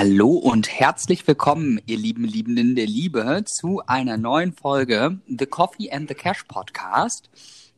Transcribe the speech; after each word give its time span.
Hallo 0.00 0.30
und 0.30 0.68
herzlich 0.68 1.26
willkommen, 1.26 1.80
ihr 1.86 1.98
lieben 1.98 2.22
Liebenden 2.22 2.76
der 2.76 2.86
Liebe, 2.86 3.42
zu 3.46 3.82
einer 3.88 4.16
neuen 4.16 4.52
Folge 4.52 5.18
The 5.26 5.46
Coffee 5.46 5.90
and 5.90 6.08
the 6.08 6.14
Cash 6.14 6.44
Podcast. 6.44 7.28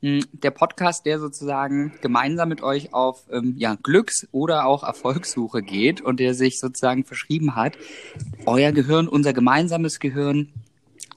Hm, 0.02 0.26
der 0.34 0.50
Podcast, 0.50 1.06
der 1.06 1.18
sozusagen 1.18 1.94
gemeinsam 2.02 2.50
mit 2.50 2.62
euch 2.62 2.92
auf 2.92 3.22
ähm, 3.32 3.54
ja, 3.56 3.74
Glücks- 3.82 4.28
oder 4.32 4.66
auch 4.66 4.82
Erfolgssuche 4.82 5.62
geht 5.62 6.02
und 6.02 6.20
der 6.20 6.34
sich 6.34 6.60
sozusagen 6.60 7.06
verschrieben 7.06 7.56
hat, 7.56 7.78
euer 8.44 8.72
Gehirn, 8.72 9.08
unser 9.08 9.32
gemeinsames 9.32 9.98
Gehirn 9.98 10.50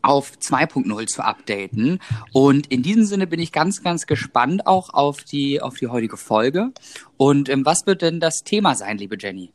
auf 0.04 0.32
2.0 0.40 1.08
zu 1.08 1.22
updaten. 1.22 2.00
Und 2.32 2.68
in 2.68 2.82
diesem 2.82 3.04
Sinne 3.04 3.28
bin 3.28 3.42
ich 3.42 3.52
ganz, 3.52 3.84
ganz 3.84 4.08
gespannt 4.08 4.68
auch 4.68 4.94
auf 4.94 5.26
die, 5.26 5.62
auf 5.62 5.76
die 5.76 5.88
heutige 5.88 6.16
Folge. 6.16 6.72
Und 7.18 7.50
ähm, 7.50 7.66
was 7.66 7.86
wird 7.86 8.04
denn 8.04 8.22
das 8.22 8.46
Thema 8.46 8.76
sein, 8.76 8.98
liebe 8.98 9.18
Jenny? 9.20 9.52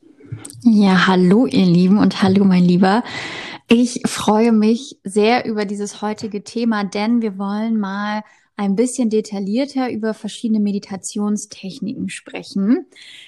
Ja, 0.62 1.06
hallo 1.06 1.46
ihr 1.46 1.66
Lieben 1.66 1.98
und 1.98 2.22
hallo 2.22 2.44
mein 2.44 2.64
Lieber. 2.64 3.02
Ich 3.68 4.02
freue 4.06 4.52
mich 4.52 4.98
sehr 5.04 5.46
über 5.46 5.64
dieses 5.64 6.02
heutige 6.02 6.44
Thema, 6.44 6.84
denn 6.84 7.22
wir 7.22 7.38
wollen 7.38 7.78
mal 7.78 8.22
ein 8.58 8.74
bisschen 8.74 9.08
detaillierter 9.08 9.88
über 9.88 10.14
verschiedene 10.14 10.58
Meditationstechniken 10.58 12.08
sprechen. 12.08 12.86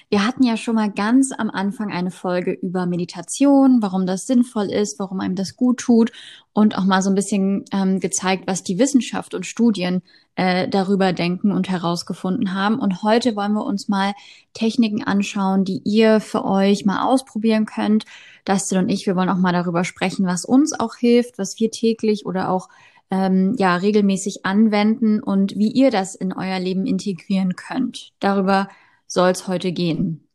Wir 0.09 0.27
hatten 0.27 0.43
ja 0.43 0.57
schon 0.57 0.75
mal 0.75 0.91
ganz 0.91 1.31
am 1.31 1.49
Anfang 1.49 1.89
eine 1.89 2.11
Folge 2.11 2.51
über 2.51 2.85
Meditation, 2.85 3.81
warum 3.81 4.05
das 4.05 4.27
sinnvoll 4.27 4.65
ist, 4.69 4.99
warum 4.99 5.21
einem 5.21 5.35
das 5.35 5.55
gut 5.55 5.79
tut 5.79 6.11
und 6.51 6.77
auch 6.77 6.83
mal 6.83 7.01
so 7.01 7.09
ein 7.09 7.15
bisschen 7.15 7.63
ähm, 7.71 8.01
gezeigt, 8.01 8.43
was 8.45 8.63
die 8.63 8.77
Wissenschaft 8.77 9.33
und 9.33 9.45
Studien 9.45 10.01
äh, 10.35 10.67
darüber 10.67 11.13
denken 11.13 11.53
und 11.53 11.69
herausgefunden 11.69 12.53
haben. 12.53 12.77
Und 12.77 13.01
heute 13.01 13.37
wollen 13.37 13.53
wir 13.53 13.65
uns 13.65 13.87
mal 13.87 14.13
Techniken 14.53 15.01
anschauen, 15.01 15.63
die 15.63 15.81
ihr 15.85 16.19
für 16.19 16.43
euch 16.43 16.85
mal 16.85 17.05
ausprobieren 17.05 17.65
könnt. 17.65 18.03
Dustin 18.43 18.79
und 18.79 18.89
ich, 18.89 19.07
wir 19.07 19.15
wollen 19.15 19.29
auch 19.29 19.37
mal 19.37 19.53
darüber 19.53 19.85
sprechen, 19.85 20.25
was 20.25 20.43
uns 20.43 20.77
auch 20.77 20.95
hilft, 20.95 21.37
was 21.37 21.57
wir 21.57 21.71
täglich 21.71 22.25
oder 22.25 22.49
auch 22.49 22.67
ähm, 23.11 23.55
ja 23.57 23.75
regelmäßig 23.75 24.45
anwenden 24.45 25.21
und 25.21 25.55
wie 25.57 25.71
ihr 25.71 25.91
das 25.91 26.15
in 26.15 26.33
euer 26.33 26.59
Leben 26.59 26.85
integrieren 26.85 27.55
könnt. 27.55 28.13
Darüber 28.19 28.69
soll 29.05 29.29
es 29.29 29.47
heute 29.47 29.71
gehen. 29.71 30.27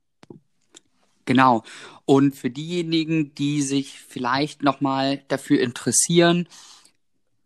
Genau. 1.25 1.65
Und 2.05 2.37
für 2.37 2.51
diejenigen, 2.51 3.35
die 3.35 3.63
sich 3.63 3.99
vielleicht 3.99 4.63
nochmal 4.63 5.23
dafür 5.27 5.61
interessieren, 5.61 6.47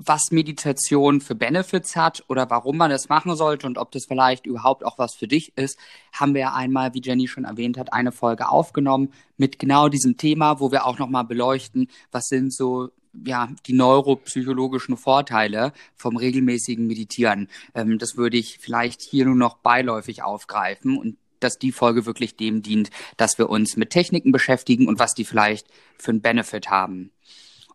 was 0.03 0.31
Meditation 0.31 1.21
für 1.21 1.35
Benefits 1.35 1.95
hat 1.95 2.25
oder 2.29 2.49
warum 2.49 2.79
man 2.79 2.91
das 2.91 3.09
machen 3.09 3.37
sollte 3.37 3.67
und 3.67 3.77
ob 3.77 3.93
das 3.93 4.07
vielleicht 4.07 4.47
überhaupt 4.47 4.85
auch 4.85 4.99
was 4.99 5.15
für 5.15 5.29
dich 5.29 5.57
ist, 5.57 5.79
haben 6.13 6.35
wir 6.35 6.55
einmal, 6.55 6.95
wie 6.95 7.03
Jenny 7.03 7.29
schon 7.29 7.45
erwähnt 7.45 7.77
hat, 7.77 7.93
eine 7.93 8.11
Folge 8.11 8.49
aufgenommen 8.49 9.13
mit 9.37 9.59
genau 9.59 9.89
diesem 9.89 10.17
Thema, 10.17 10.59
wo 10.59 10.73
wir 10.73 10.87
auch 10.87 10.99
nochmal 10.99 11.25
beleuchten, 11.25 11.89
was 12.13 12.29
sind 12.29 12.53
so 12.53 12.91
ja, 13.13 13.49
die 13.67 13.73
neuropsychologischen 13.73 14.97
Vorteile 14.97 15.73
vom 15.97 16.17
regelmäßigen 16.17 16.87
Meditieren. 16.87 17.49
Ähm, 17.75 17.99
das 17.99 18.17
würde 18.17 18.37
ich 18.37 18.59
vielleicht 18.59 19.03
hier 19.03 19.25
nur 19.25 19.35
noch 19.35 19.59
beiläufig 19.59 20.23
aufgreifen 20.23 20.97
und 20.99 21.17
dass 21.41 21.59
die 21.59 21.73
Folge 21.73 22.07
wirklich 22.07 22.37
dem 22.37 22.63
dient, 22.63 22.91
dass 23.17 23.39
wir 23.39 23.49
uns 23.49 23.77
mit 23.77 23.91
Techniken 23.91 24.31
beschäftigen 24.31 24.87
und 24.87 24.99
was 24.99 25.15
die 25.15 25.25
vielleicht 25.25 25.67
für 25.97 26.11
einen 26.11 26.21
Benefit 26.21 26.71
haben. 26.71 27.11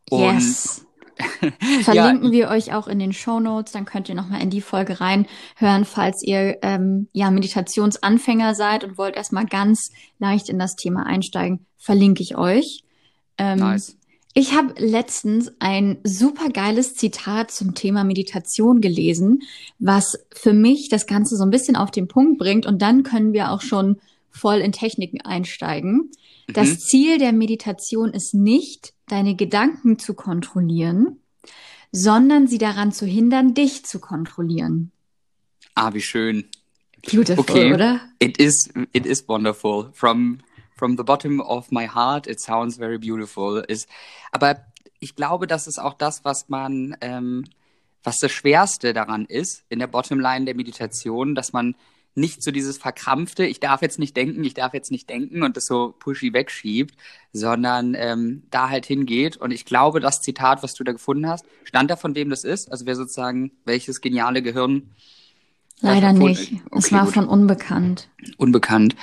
Und 0.09 0.35
yes. 0.35 0.85
Verlinken 1.83 2.25
ja. 2.25 2.31
wir 2.31 2.49
euch 2.49 2.73
auch 2.73 2.87
in 2.87 2.99
den 2.99 3.13
Show 3.13 3.39
Notes, 3.39 3.71
dann 3.71 3.85
könnt 3.85 4.09
ihr 4.09 4.15
nochmal 4.15 4.41
in 4.41 4.49
die 4.49 4.61
Folge 4.61 4.99
reinhören, 4.99 5.85
falls 5.85 6.21
ihr 6.21 6.57
ähm, 6.61 7.07
ja 7.13 7.31
Meditationsanfänger 7.31 8.53
seid 8.53 8.83
und 8.83 8.97
wollt 8.97 9.15
erstmal 9.15 9.45
ganz 9.45 9.91
leicht 10.19 10.49
in 10.49 10.59
das 10.59 10.75
Thema 10.75 11.05
einsteigen, 11.05 11.65
verlinke 11.77 12.21
ich 12.21 12.37
euch. 12.37 12.83
Ähm, 13.37 13.59
nice. 13.59 13.97
Ich 14.37 14.53
habe 14.53 14.73
letztens 14.77 15.49
ein 15.59 15.97
super 16.03 16.49
geiles 16.49 16.93
Zitat 16.93 17.51
zum 17.51 17.73
Thema 17.73 18.03
Meditation 18.03 18.81
gelesen, 18.81 19.43
was 19.79 20.19
für 20.33 20.51
mich 20.51 20.89
das 20.89 21.07
Ganze 21.07 21.37
so 21.37 21.43
ein 21.43 21.51
bisschen 21.51 21.77
auf 21.77 21.89
den 21.89 22.09
Punkt 22.09 22.37
bringt 22.37 22.65
und 22.65 22.81
dann 22.81 23.03
können 23.03 23.31
wir 23.31 23.49
auch 23.51 23.61
schon 23.61 23.95
voll 24.29 24.57
in 24.57 24.73
Techniken 24.73 25.21
einsteigen. 25.21 26.11
Mhm. 26.47 26.53
Das 26.53 26.81
Ziel 26.81 27.17
der 27.17 27.31
Meditation 27.31 28.11
ist 28.11 28.33
nicht, 28.33 28.93
deine 29.07 29.37
Gedanken 29.37 29.99
zu 29.99 30.13
kontrollieren, 30.13 31.21
sondern 31.93 32.47
sie 32.47 32.57
daran 32.57 32.91
zu 32.91 33.05
hindern, 33.05 33.53
dich 33.53 33.85
zu 33.85 33.99
kontrollieren. 33.99 34.91
Ah, 35.75 35.93
wie 35.93 36.01
schön. 36.01 36.43
Beautiful, 37.09 37.39
okay. 37.39 37.73
oder? 37.73 38.01
It 38.19 38.37
is, 38.37 38.69
it 38.91 39.05
is 39.05 39.25
wonderful. 39.29 39.91
From 39.93 40.39
from 40.75 40.97
the 40.97 41.03
bottom 41.03 41.39
of 41.39 41.71
my 41.71 41.87
heart, 41.87 42.27
it 42.27 42.39
sounds 42.39 42.77
very 42.77 42.97
beautiful. 42.97 43.63
Ist, 43.67 43.87
aber 44.31 44.57
ich 44.99 45.15
glaube, 45.15 45.47
das 45.47 45.67
ist 45.67 45.79
auch 45.79 45.93
das, 45.93 46.23
was 46.23 46.49
man, 46.49 46.95
ähm, 47.01 47.45
was 48.03 48.19
das 48.19 48.31
Schwerste 48.31 48.93
daran 48.93 49.25
ist, 49.25 49.63
in 49.69 49.79
der 49.79 49.87
Bottomline 49.87 50.45
der 50.45 50.55
Meditation, 50.55 51.35
dass 51.35 51.53
man 51.53 51.75
nicht 52.15 52.41
so 52.41 52.51
dieses 52.51 52.77
verkrampfte, 52.77 53.45
ich 53.45 53.59
darf 53.59 53.81
jetzt 53.81 53.99
nicht 53.99 54.15
denken, 54.15 54.43
ich 54.45 54.53
darf 54.53 54.73
jetzt 54.73 54.89
nicht 54.89 55.09
denken 55.09 55.43
und 55.43 55.57
das 55.57 55.65
so 55.65 55.93
pushy 55.99 56.31
wegschiebt, 56.31 56.95
sondern 57.33 57.93
ähm, 57.93 58.43
da 58.51 58.69
halt 58.69 58.85
hingeht. 58.85 59.35
Und 59.35 59.51
ich 59.51 59.65
glaube, 59.65 59.99
das 59.99 60.21
Zitat, 60.21 60.63
was 60.63 60.73
du 60.73 60.85
da 60.85 60.93
gefunden 60.93 61.27
hast, 61.27 61.45
stand 61.65 61.91
da 61.91 61.97
von 61.97 62.15
wem 62.15 62.29
das 62.29 62.45
ist? 62.45 62.71
Also 62.71 62.85
wer 62.85 62.95
sozusagen, 62.95 63.51
welches 63.65 63.99
geniale 63.99 64.41
Gehirn? 64.41 64.91
Leider 65.81 66.13
nicht. 66.13 66.53
Okay, 66.53 66.77
es 66.77 66.91
war 66.93 67.05
gut. 67.05 67.13
von 67.15 67.27
unbekannt. 67.27 68.07
Unbekannt. 68.37 68.95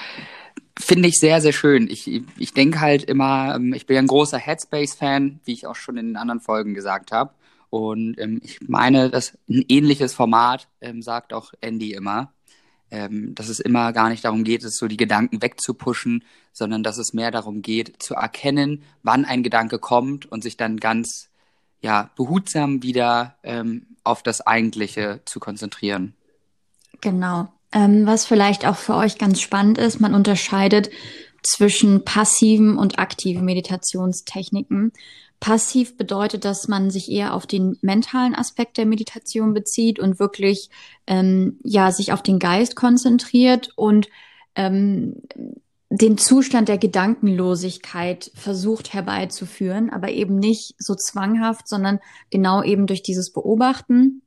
Finde 0.82 1.08
ich 1.08 1.18
sehr, 1.18 1.40
sehr 1.40 1.52
schön. 1.52 1.88
Ich, 1.88 2.10
ich 2.36 2.54
denke 2.54 2.80
halt 2.80 3.04
immer, 3.04 3.54
ähm, 3.54 3.72
ich 3.72 3.86
bin 3.86 3.94
ja 3.94 4.02
ein 4.02 4.08
großer 4.08 4.36
Headspace-Fan, 4.36 5.40
wie 5.44 5.52
ich 5.52 5.66
auch 5.66 5.76
schon 5.76 5.96
in 5.96 6.08
den 6.08 6.16
anderen 6.16 6.40
Folgen 6.40 6.74
gesagt 6.74 7.12
habe. 7.12 7.32
Und 7.70 8.18
ähm, 8.18 8.40
ich 8.42 8.58
meine, 8.66 9.08
dass 9.08 9.38
ein 9.48 9.64
ähnliches 9.68 10.12
Format 10.12 10.66
ähm, 10.80 11.00
sagt 11.00 11.32
auch 11.32 11.52
Andy 11.60 11.92
immer, 11.92 12.32
ähm, 12.90 13.32
dass 13.36 13.48
es 13.48 13.60
immer 13.60 13.92
gar 13.92 14.08
nicht 14.08 14.24
darum 14.24 14.42
geht, 14.42 14.64
es 14.64 14.76
so 14.76 14.88
die 14.88 14.96
Gedanken 14.96 15.40
wegzupuschen, 15.40 16.24
sondern 16.52 16.82
dass 16.82 16.98
es 16.98 17.12
mehr 17.12 17.30
darum 17.30 17.62
geht, 17.62 18.02
zu 18.02 18.14
erkennen, 18.14 18.82
wann 19.04 19.24
ein 19.24 19.44
Gedanke 19.44 19.78
kommt 19.78 20.26
und 20.26 20.42
sich 20.42 20.56
dann 20.56 20.78
ganz 20.78 21.30
ja, 21.80 22.10
behutsam 22.16 22.82
wieder 22.82 23.36
ähm, 23.44 23.86
auf 24.02 24.24
das 24.24 24.40
Eigentliche 24.40 25.20
zu 25.26 25.38
konzentrieren. 25.38 26.14
Genau. 27.00 27.52
Ähm, 27.72 28.06
was 28.06 28.26
vielleicht 28.26 28.66
auch 28.66 28.76
für 28.76 28.94
euch 28.94 29.18
ganz 29.18 29.40
spannend 29.40 29.78
ist, 29.78 30.00
man 30.00 30.14
unterscheidet 30.14 30.90
zwischen 31.42 32.04
passiven 32.04 32.78
und 32.78 32.98
aktiven 32.98 33.44
Meditationstechniken. 33.44 34.92
Passiv 35.40 35.96
bedeutet, 35.96 36.44
dass 36.44 36.68
man 36.68 36.90
sich 36.90 37.10
eher 37.10 37.34
auf 37.34 37.46
den 37.46 37.76
mentalen 37.82 38.34
Aspekt 38.34 38.78
der 38.78 38.86
Meditation 38.86 39.54
bezieht 39.54 39.98
und 39.98 40.20
wirklich 40.20 40.70
ähm, 41.06 41.58
ja 41.64 41.90
sich 41.90 42.12
auf 42.12 42.22
den 42.22 42.38
Geist 42.38 42.76
konzentriert 42.76 43.70
und 43.74 44.08
ähm, 44.54 45.22
den 45.90 46.16
Zustand 46.16 46.68
der 46.68 46.78
Gedankenlosigkeit 46.78 48.30
versucht 48.34 48.94
herbeizuführen, 48.94 49.90
aber 49.90 50.10
eben 50.10 50.38
nicht 50.38 50.74
so 50.78 50.94
zwanghaft, 50.94 51.68
sondern 51.68 51.98
genau 52.30 52.62
eben 52.62 52.86
durch 52.86 53.02
dieses 53.02 53.32
Beobachten 53.32 54.22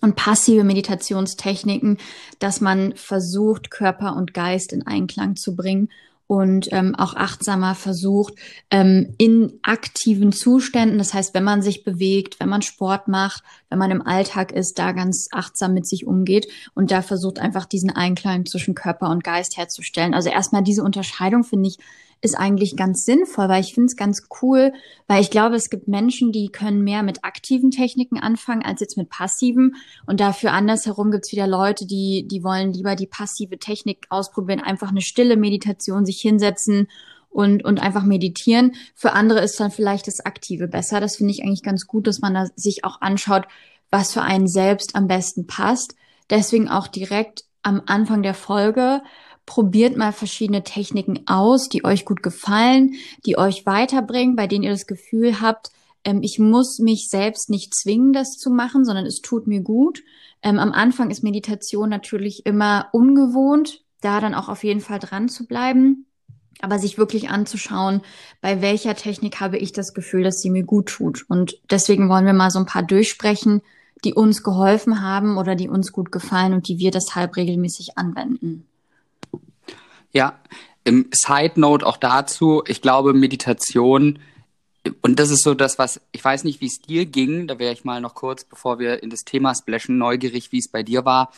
und 0.00 0.16
passive 0.16 0.64
Meditationstechniken, 0.64 1.98
dass 2.38 2.60
man 2.60 2.94
versucht, 2.96 3.70
Körper 3.70 4.16
und 4.16 4.34
Geist 4.34 4.72
in 4.72 4.86
Einklang 4.86 5.36
zu 5.36 5.56
bringen 5.56 5.88
und 6.28 6.68
ähm, 6.72 6.94
auch 6.94 7.14
achtsamer 7.16 7.74
versucht, 7.74 8.34
ähm, 8.70 9.14
in 9.16 9.58
aktiven 9.62 10.30
Zuständen, 10.30 10.98
das 10.98 11.14
heißt, 11.14 11.34
wenn 11.34 11.42
man 11.42 11.62
sich 11.62 11.84
bewegt, 11.84 12.38
wenn 12.38 12.50
man 12.50 12.60
Sport 12.60 13.08
macht, 13.08 13.42
wenn 13.70 13.78
man 13.78 13.90
im 13.90 14.06
Alltag 14.06 14.52
ist, 14.52 14.78
da 14.78 14.92
ganz 14.92 15.28
achtsam 15.32 15.72
mit 15.72 15.88
sich 15.88 16.06
umgeht 16.06 16.46
und 16.74 16.90
da 16.90 17.00
versucht 17.00 17.38
einfach 17.38 17.64
diesen 17.64 17.90
Einklang 17.90 18.44
zwischen 18.44 18.74
Körper 18.74 19.08
und 19.08 19.24
Geist 19.24 19.56
herzustellen. 19.56 20.12
Also 20.12 20.28
erstmal 20.28 20.62
diese 20.62 20.84
Unterscheidung 20.84 21.44
finde 21.44 21.70
ich 21.70 21.78
ist 22.20 22.36
eigentlich 22.36 22.76
ganz 22.76 23.04
sinnvoll, 23.04 23.48
weil 23.48 23.62
ich 23.62 23.74
finde 23.74 23.86
es 23.86 23.96
ganz 23.96 24.28
cool, 24.42 24.72
weil 25.06 25.20
ich 25.20 25.30
glaube, 25.30 25.56
es 25.56 25.70
gibt 25.70 25.86
Menschen, 25.86 26.32
die 26.32 26.48
können 26.48 26.82
mehr 26.82 27.02
mit 27.02 27.24
aktiven 27.24 27.70
Techniken 27.70 28.18
anfangen 28.18 28.64
als 28.64 28.80
jetzt 28.80 28.96
mit 28.96 29.08
passiven. 29.08 29.76
Und 30.06 30.20
dafür 30.20 30.52
andersherum 30.52 31.10
gibt 31.10 31.26
es 31.26 31.32
wieder 31.32 31.46
Leute, 31.46 31.86
die, 31.86 32.26
die 32.26 32.42
wollen 32.42 32.72
lieber 32.72 32.96
die 32.96 33.06
passive 33.06 33.58
Technik 33.58 34.06
ausprobieren, 34.08 34.60
einfach 34.60 34.90
eine 34.90 35.00
stille 35.00 35.36
Meditation, 35.36 36.04
sich 36.04 36.20
hinsetzen 36.20 36.88
und, 37.30 37.64
und 37.64 37.80
einfach 37.80 38.02
meditieren. 38.04 38.74
Für 38.94 39.12
andere 39.12 39.40
ist 39.40 39.60
dann 39.60 39.70
vielleicht 39.70 40.08
das 40.08 40.24
Aktive 40.24 40.66
besser. 40.66 41.00
Das 41.00 41.16
finde 41.16 41.32
ich 41.32 41.42
eigentlich 41.42 41.62
ganz 41.62 41.86
gut, 41.86 42.06
dass 42.06 42.20
man 42.20 42.34
da 42.34 42.46
sich 42.56 42.84
auch 42.84 43.00
anschaut, 43.00 43.46
was 43.90 44.12
für 44.12 44.22
einen 44.22 44.48
selbst 44.48 44.96
am 44.96 45.06
besten 45.06 45.46
passt. 45.46 45.94
Deswegen 46.30 46.68
auch 46.68 46.88
direkt 46.88 47.44
am 47.62 47.82
Anfang 47.86 48.22
der 48.22 48.34
Folge 48.34 49.02
probiert 49.48 49.96
mal 49.96 50.12
verschiedene 50.12 50.62
Techniken 50.62 51.26
aus, 51.26 51.70
die 51.70 51.82
euch 51.82 52.04
gut 52.04 52.22
gefallen, 52.22 52.96
die 53.24 53.38
euch 53.38 53.64
weiterbringen, 53.64 54.36
bei 54.36 54.46
denen 54.46 54.62
ihr 54.62 54.70
das 54.70 54.86
Gefühl 54.86 55.40
habt, 55.40 55.70
ähm, 56.04 56.20
ich 56.22 56.38
muss 56.38 56.78
mich 56.78 57.08
selbst 57.08 57.48
nicht 57.48 57.74
zwingen, 57.74 58.12
das 58.12 58.36
zu 58.36 58.50
machen, 58.50 58.84
sondern 58.84 59.06
es 59.06 59.22
tut 59.22 59.46
mir 59.46 59.62
gut. 59.62 60.02
Ähm, 60.42 60.58
am 60.58 60.72
Anfang 60.72 61.10
ist 61.10 61.24
Meditation 61.24 61.88
natürlich 61.88 62.44
immer 62.44 62.90
ungewohnt, 62.92 63.82
da 64.02 64.20
dann 64.20 64.34
auch 64.34 64.50
auf 64.50 64.64
jeden 64.64 64.82
Fall 64.82 64.98
dran 64.98 65.30
zu 65.30 65.46
bleiben. 65.46 66.04
aber 66.60 66.80
sich 66.80 66.98
wirklich 66.98 67.30
anzuschauen, 67.30 68.02
bei 68.40 68.60
welcher 68.60 68.96
Technik 68.96 69.38
habe 69.38 69.58
ich 69.58 69.72
das 69.72 69.94
Gefühl, 69.94 70.24
dass 70.24 70.40
sie 70.40 70.50
mir 70.50 70.64
gut 70.64 70.88
tut. 70.88 71.24
Und 71.28 71.56
deswegen 71.70 72.08
wollen 72.08 72.26
wir 72.26 72.32
mal 72.32 72.50
so 72.50 72.58
ein 72.58 72.66
paar 72.66 72.82
durchsprechen, 72.82 73.62
die 74.04 74.12
uns 74.12 74.42
geholfen 74.42 75.00
haben 75.00 75.38
oder 75.38 75.54
die 75.54 75.68
uns 75.68 75.92
gut 75.92 76.10
gefallen 76.10 76.54
und 76.54 76.66
die 76.66 76.78
wir 76.78 76.90
deshalb 76.90 77.36
regelmäßig 77.36 77.96
anwenden. 77.96 78.66
Ja, 80.12 80.38
im 80.84 81.10
Side 81.12 81.60
Note 81.60 81.86
auch 81.86 81.98
dazu, 81.98 82.62
ich 82.66 82.80
glaube, 82.80 83.12
Meditation, 83.12 84.18
und 85.02 85.18
das 85.18 85.30
ist 85.30 85.42
so 85.42 85.54
das, 85.54 85.78
was, 85.78 86.00
ich 86.12 86.24
weiß 86.24 86.44
nicht, 86.44 86.60
wie 86.60 86.66
es 86.66 86.80
dir 86.80 87.04
ging, 87.04 87.46
da 87.46 87.58
wäre 87.58 87.72
ich 87.72 87.84
mal 87.84 88.00
noch 88.00 88.14
kurz, 88.14 88.44
bevor 88.44 88.78
wir 88.78 89.02
in 89.02 89.10
das 89.10 89.20
Thema 89.24 89.54
splashen, 89.54 89.98
neugierig, 89.98 90.52
wie 90.52 90.58
es 90.58 90.68
bei 90.68 90.82
dir 90.82 91.04
war. 91.04 91.30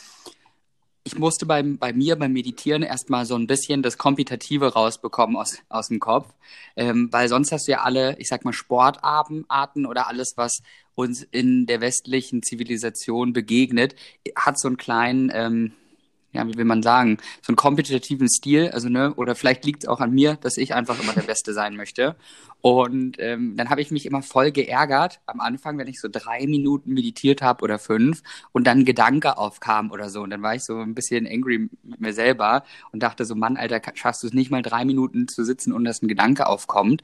Ich 1.02 1.18
musste 1.18 1.46
beim, 1.46 1.78
bei 1.78 1.92
mir 1.92 2.16
beim 2.16 2.32
Meditieren 2.32 2.82
erstmal 2.82 3.24
so 3.24 3.34
ein 3.34 3.46
bisschen 3.46 3.82
das 3.82 3.98
Kompetitive 3.98 4.74
rausbekommen 4.74 5.36
aus, 5.36 5.58
aus 5.68 5.88
dem 5.88 5.98
Kopf, 5.98 6.32
ähm, 6.76 7.08
weil 7.10 7.28
sonst 7.28 7.50
hast 7.50 7.66
du 7.66 7.72
ja 7.72 7.80
alle, 7.80 8.16
ich 8.18 8.28
sag 8.28 8.44
mal, 8.44 8.52
Sportarten 8.52 9.46
oder 9.86 10.06
alles, 10.08 10.34
was 10.36 10.62
uns 10.94 11.22
in 11.22 11.66
der 11.66 11.80
westlichen 11.80 12.42
Zivilisation 12.42 13.32
begegnet, 13.32 13.96
hat 14.36 14.60
so 14.60 14.68
einen 14.68 14.76
kleinen, 14.76 15.30
ähm, 15.34 15.72
ja, 16.32 16.46
wie 16.46 16.56
will 16.56 16.64
man 16.64 16.82
sagen, 16.82 17.18
so 17.42 17.50
einen 17.50 17.56
kompetitiven 17.56 18.28
Stil, 18.28 18.70
also 18.70 18.88
ne, 18.88 19.14
oder 19.14 19.34
vielleicht 19.34 19.64
liegt 19.64 19.82
es 19.82 19.88
auch 19.88 20.00
an 20.00 20.12
mir, 20.12 20.36
dass 20.36 20.56
ich 20.56 20.74
einfach 20.74 21.00
immer 21.02 21.12
der 21.12 21.22
Beste 21.22 21.52
sein 21.52 21.76
möchte. 21.76 22.16
Und 22.60 23.16
ähm, 23.18 23.56
dann 23.56 23.70
habe 23.70 23.80
ich 23.80 23.90
mich 23.90 24.06
immer 24.06 24.22
voll 24.22 24.52
geärgert 24.52 25.20
am 25.26 25.40
Anfang, 25.40 25.78
wenn 25.78 25.88
ich 25.88 26.00
so 26.00 26.08
drei 26.10 26.46
Minuten 26.46 26.92
meditiert 26.92 27.42
habe 27.42 27.64
oder 27.64 27.78
fünf 27.78 28.22
und 28.52 28.66
dann 28.66 28.84
Gedanke 28.84 29.38
aufkam 29.38 29.90
oder 29.90 30.10
so. 30.10 30.22
Und 30.22 30.30
dann 30.30 30.42
war 30.42 30.54
ich 30.54 30.62
so 30.62 30.78
ein 30.78 30.94
bisschen 30.94 31.26
angry 31.26 31.70
mit 31.82 32.00
mir 32.00 32.12
selber 32.12 32.64
und 32.92 33.02
dachte 33.02 33.24
so, 33.24 33.34
Mann, 33.34 33.56
Alter, 33.56 33.80
schaffst 33.94 34.22
du 34.22 34.26
es 34.26 34.34
nicht 34.34 34.50
mal 34.50 34.62
drei 34.62 34.84
Minuten 34.84 35.26
zu 35.26 35.44
sitzen 35.44 35.72
und 35.72 35.84
dass 35.84 36.02
ein 36.02 36.08
Gedanke 36.08 36.46
aufkommt. 36.46 37.02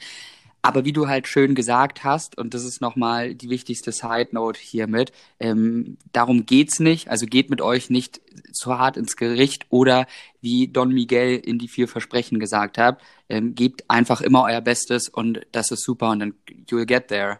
Aber 0.67 0.85
wie 0.85 0.93
du 0.93 1.07
halt 1.07 1.29
schön 1.29 1.55
gesagt 1.55 2.03
hast, 2.03 2.37
und 2.37 2.53
das 2.53 2.65
ist 2.65 2.81
nochmal 2.81 3.37
die 3.37 3.51
wichtigste 3.51 3.93
Side 3.93 4.31
Note 4.33 4.59
hiermit, 4.61 5.13
ähm, 5.39 5.97
darum 6.13 6.45
geht's 6.45 6.81
nicht. 6.81 7.09
Also 7.09 7.27
geht 7.27 7.51
mit 7.51 7.61
euch 7.61 7.89
nicht 7.89 8.21
zu 8.53 8.77
hart 8.77 8.97
ins 8.97 9.17
Gericht 9.17 9.67
oder 9.71 10.07
wie 10.41 10.67
Don 10.67 10.89
Miguel 10.93 11.37
in 11.37 11.61
die 11.61 11.69
vier 11.69 11.87
Versprechen 11.87 12.41
gesagt 12.41 12.79
hat, 12.79 13.01
ähm, 13.29 13.55
gebt 13.55 13.85
einfach 13.89 14.21
immer 14.21 14.43
euer 14.43 14.61
Bestes 14.61 15.09
und 15.09 15.47
das 15.53 15.71
ist 15.71 15.85
super 15.85 16.11
und 16.11 16.19
dann 16.19 16.35
you'll 16.69 16.85
get 16.85 17.07
there. 17.07 17.39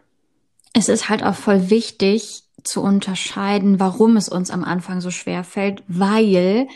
Es 0.71 0.87
ist 0.87 1.09
halt 1.09 1.21
auch 1.21 1.35
voll 1.35 1.69
wichtig 1.69 2.43
zu 2.63 2.81
unterscheiden, 2.81 3.81
warum 3.81 4.15
es 4.15 4.29
uns 4.29 4.51
am 4.51 4.63
Anfang 4.63 5.01
so 5.01 5.11
schwer 5.11 5.43
fällt, 5.43 5.83
weil 5.89 6.67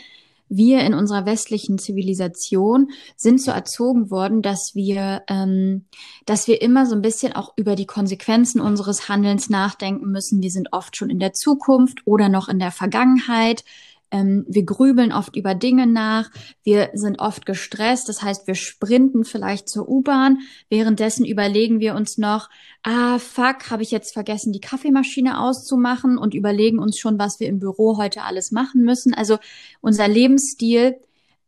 wir 0.56 0.80
in 0.80 0.94
unserer 0.94 1.26
westlichen 1.26 1.78
Zivilisation 1.78 2.90
sind 3.16 3.40
so 3.40 3.50
erzogen 3.50 4.10
worden, 4.10 4.42
dass 4.42 4.74
wir, 4.74 5.22
ähm, 5.28 5.86
dass 6.26 6.46
wir 6.46 6.60
immer 6.60 6.86
so 6.86 6.94
ein 6.94 7.02
bisschen 7.02 7.32
auch 7.32 7.52
über 7.56 7.74
die 7.74 7.86
Konsequenzen 7.86 8.60
unseres 8.60 9.08
Handelns 9.08 9.48
nachdenken 9.48 10.10
müssen. 10.10 10.42
Wir 10.42 10.50
sind 10.50 10.72
oft 10.72 10.96
schon 10.96 11.10
in 11.10 11.18
der 11.18 11.32
Zukunft 11.32 12.02
oder 12.04 12.28
noch 12.28 12.48
in 12.48 12.58
der 12.58 12.70
Vergangenheit. 12.70 13.64
Ähm, 14.12 14.44
wir 14.46 14.64
grübeln 14.64 15.10
oft 15.10 15.34
über 15.36 15.54
Dinge 15.54 15.86
nach. 15.86 16.30
Wir 16.62 16.90
sind 16.92 17.18
oft 17.18 17.46
gestresst. 17.46 18.08
Das 18.08 18.22
heißt, 18.22 18.46
wir 18.46 18.54
sprinten 18.54 19.24
vielleicht 19.24 19.68
zur 19.68 19.88
U-Bahn. 19.88 20.40
Währenddessen 20.68 21.24
überlegen 21.24 21.80
wir 21.80 21.96
uns 21.96 22.18
noch, 22.18 22.50
ah, 22.82 23.18
fuck, 23.18 23.70
habe 23.70 23.82
ich 23.82 23.90
jetzt 23.90 24.12
vergessen, 24.12 24.52
die 24.52 24.60
Kaffeemaschine 24.60 25.40
auszumachen 25.40 26.18
und 26.18 26.34
überlegen 26.34 26.78
uns 26.78 26.98
schon, 26.98 27.18
was 27.18 27.40
wir 27.40 27.48
im 27.48 27.58
Büro 27.58 27.96
heute 27.96 28.22
alles 28.22 28.52
machen 28.52 28.82
müssen. 28.82 29.14
Also 29.14 29.38
unser 29.80 30.06
Lebensstil 30.06 30.96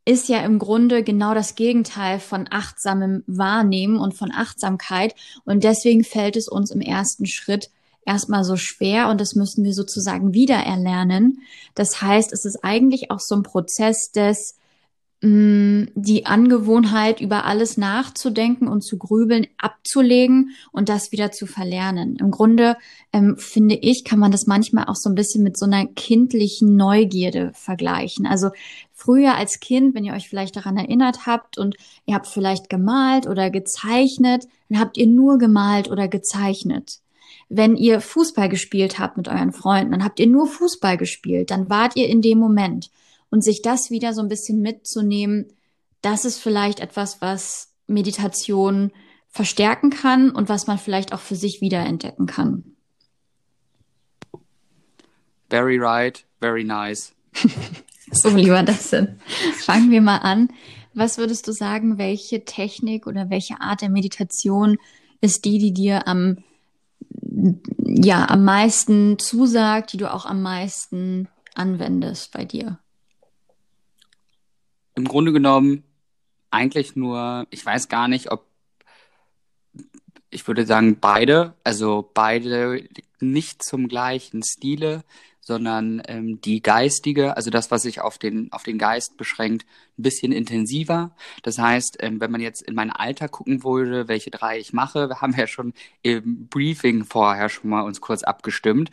ist 0.07 0.29
ja 0.29 0.41
im 0.41 0.59
Grunde 0.59 1.03
genau 1.03 1.35
das 1.35 1.55
Gegenteil 1.55 2.19
von 2.19 2.47
achtsamem 2.51 3.25
Wahrnehmen 3.27 3.99
und 3.99 4.15
von 4.15 4.33
Achtsamkeit. 4.33 5.15
Und 5.45 5.65
deswegen 5.65 6.05
fällt 6.05 6.37
es 6.37 6.49
uns 6.49 6.71
im 6.71 6.81
ersten 6.81 7.27
Schritt 7.27 7.71
erstmal 8.07 8.45
so 8.45 8.57
schwer 8.57 9.09
und 9.09 9.21
das 9.21 9.35
müssen 9.35 9.65
wir 9.65 9.75
sozusagen 9.75 10.35
wieder 10.35 10.57
erlernen. 10.57 11.43
Das 11.75 12.01
heißt, 12.03 12.33
es 12.33 12.45
ist 12.45 12.65
eigentlich 12.65 13.11
auch 13.11 13.21
so 13.21 13.35
ein 13.35 13.43
Prozess 13.43 14.11
des 14.13 14.57
mh, 15.25 15.29
mm, 15.29 15.89
die 15.95 16.27
Angewohnheit, 16.27 17.21
über 17.21 17.45
alles 17.45 17.77
nachzudenken 17.77 18.69
und 18.69 18.83
zu 18.83 18.99
grübeln, 18.99 19.47
abzulegen 19.59 20.51
und 20.73 20.89
das 20.89 21.13
wieder 21.13 21.33
zu 21.33 21.47
verlernen. 21.47 22.17
Im 22.17 22.31
Grunde 22.31 22.77
ähm, 23.13 23.37
finde 23.39 23.75
ich, 23.77 24.05
kann 24.05 24.19
man 24.19 24.31
das 24.31 24.47
manchmal 24.47 24.87
auch 24.87 24.97
so 24.97 25.09
ein 25.09 25.15
bisschen 25.15 25.43
mit 25.43 25.57
so 25.57 25.67
einer 25.67 25.87
kindlichen 25.87 26.77
Neugierde 26.77 27.53
vergleichen. 27.55 28.27
Also 28.27 28.51
früher 28.93 29.35
als 29.35 29.61
Kind, 29.61 29.95
wenn 29.95 30.05
ihr 30.05 30.15
euch 30.15 30.29
vielleicht 30.29 30.57
daran 30.57 30.77
erinnert 30.77 31.27
habt 31.27 31.59
und 31.59 31.77
ihr 32.07 32.15
habt 32.15 32.27
vielleicht 32.27 32.69
gemalt 32.69 33.27
oder 33.27 33.51
gezeichnet, 33.51 34.47
dann 34.69 34.81
habt 34.81 34.97
ihr 34.97 35.07
nur 35.07 35.39
gemalt 35.39 35.91
oder 35.91 36.09
gezeichnet. 36.09 37.01
Wenn 37.49 37.77
ihr 37.77 38.01
Fußball 38.01 38.49
gespielt 38.49 38.99
habt 38.99 39.17
mit 39.17 39.29
euren 39.29 39.53
Freunden, 39.53 39.93
dann 39.93 40.05
habt 40.05 40.19
ihr 40.19 40.27
nur 40.27 40.47
Fußball 40.47 40.97
gespielt, 40.97 41.51
dann 41.51 41.69
wart 41.69 41.97
ihr 41.97 42.09
in 42.09 42.23
dem 42.23 42.39
Moment. 42.39 42.91
Und 43.31 43.43
sich 43.43 43.63
das 43.63 43.91
wieder 43.91 44.13
so 44.13 44.23
ein 44.23 44.29
bisschen 44.29 44.61
mitzunehmen, 44.61 45.47
das 46.03 46.25
ist 46.25 46.39
vielleicht 46.39 46.81
etwas, 46.81 47.21
was 47.21 47.73
Meditation 47.87 48.93
verstärken 49.29 49.91
kann 49.91 50.31
und 50.31 50.49
was 50.49 50.67
man 50.67 50.79
vielleicht 50.79 51.13
auch 51.13 51.21
für 51.21 51.35
sich 51.35 51.61
wiederentdecken 51.61 52.27
kann. 52.27 52.77
Very 55.51 55.79
right, 55.79 56.25
very 56.41 56.65
nice. 56.65 57.13
so, 58.13 58.29
lieber 58.29 58.63
Dustin, 58.63 59.19
fangen 59.59 59.91
wir 59.91 60.01
mal 60.01 60.19
an. 60.19 60.49
Was 60.95 61.19
würdest 61.19 61.49
du 61.49 61.53
sagen, 61.53 61.99
welche 61.99 62.45
Technik 62.45 63.07
oder 63.07 63.29
welche 63.29 63.61
Art 63.61 63.83
der 63.83 63.89
Meditation 63.89 64.79
ist 65.21 65.45
die, 65.45 65.59
die 65.59 65.73
dir 65.73 66.07
am 66.07 66.39
ja 67.79 68.29
am 68.29 68.45
meisten 68.45 69.19
zusagt, 69.19 69.93
die 69.93 69.97
du 69.97 70.13
auch 70.13 70.27
am 70.27 70.43
meisten 70.43 71.29
anwendest 71.55 72.33
bei 72.33 72.45
dir? 72.45 72.79
Im 74.95 75.05
Grunde 75.05 75.33
genommen 75.33 75.85
eigentlich 76.51 76.95
nur, 76.95 77.47
ich 77.51 77.65
weiß 77.65 77.89
gar 77.89 78.09
nicht, 78.09 78.31
ob 78.31 78.47
ich 80.31 80.47
würde 80.49 80.67
sagen 80.67 80.99
beide, 81.01 81.55
also 81.63 82.11
beide 82.13 82.89
nicht 83.21 83.63
zum 83.63 83.87
gleichen 83.87 84.43
Stile, 84.43 85.05
sondern 85.45 86.03
ähm, 86.09 86.41
die 86.41 86.63
geistige, 86.63 87.37
also 87.37 87.51
das, 87.51 87.71
was 87.71 87.83
sich 87.83 88.01
auf 88.01 88.19
den, 88.19 88.51
auf 88.51 88.63
den 88.63 88.79
Geist 88.79 89.17
beschränkt, 89.19 89.67
ein 89.99 90.03
bisschen 90.03 90.33
intensiver. 90.33 91.15
Das 91.43 91.59
heißt, 91.59 91.99
ähm, 92.01 92.21
wenn 92.21 92.31
man 92.31 92.41
jetzt 92.41 92.63
in 92.63 92.75
mein 92.75 92.91
Alter 92.91 93.29
gucken 93.29 93.63
würde, 93.63 94.09
welche 94.09 94.31
drei 94.31 94.59
ich 94.59 94.73
mache, 94.73 95.09
wir 95.11 95.21
haben 95.21 95.35
ja 95.37 95.47
schon 95.47 95.75
im 96.03 96.49
Briefing 96.49 97.05
vorher 97.05 97.49
schon 97.51 97.71
mal 97.71 97.83
uns 97.83 98.01
kurz 98.01 98.23
abgestimmt. 98.23 98.91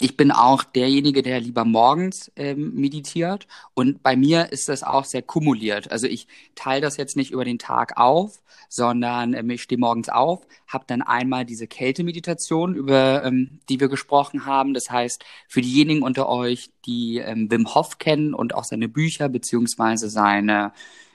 Ich 0.00 0.16
bin 0.16 0.30
auch 0.30 0.64
derjenige, 0.64 1.22
der 1.22 1.40
lieber 1.40 1.66
morgens 1.66 2.32
ähm, 2.36 2.74
meditiert 2.74 3.46
und 3.74 4.02
bei 4.02 4.16
mir 4.16 4.50
ist 4.50 4.70
das 4.70 4.82
auch 4.82 5.04
sehr 5.04 5.20
kumuliert. 5.20 5.92
Also 5.92 6.06
ich 6.06 6.26
teile 6.54 6.80
das 6.80 6.96
jetzt 6.96 7.16
nicht 7.16 7.30
über 7.32 7.44
den 7.44 7.58
Tag 7.58 7.98
auf, 7.98 8.42
sondern 8.70 9.34
ähm, 9.34 9.50
ich 9.50 9.62
stehe 9.62 9.78
morgens 9.78 10.08
auf, 10.08 10.46
habe 10.66 10.84
dann 10.86 11.02
einmal 11.02 11.44
diese 11.44 11.66
Kältemeditation, 11.66 12.74
über 12.74 13.24
ähm, 13.24 13.60
die 13.68 13.78
wir 13.78 13.88
gesprochen 13.88 14.46
haben. 14.46 14.72
Das 14.72 14.90
heißt, 14.90 15.22
für 15.48 15.60
diejenigen 15.60 16.02
unter 16.02 16.30
euch, 16.30 16.70
die 16.86 17.18
ähm, 17.18 17.50
Wim 17.50 17.74
Hof 17.74 17.98
kennen 17.98 18.32
und 18.32 18.54
auch 18.54 18.64
seine 18.64 18.88
Bücher 18.88 19.28
beziehungsweise 19.28 20.08
seine 20.08 20.72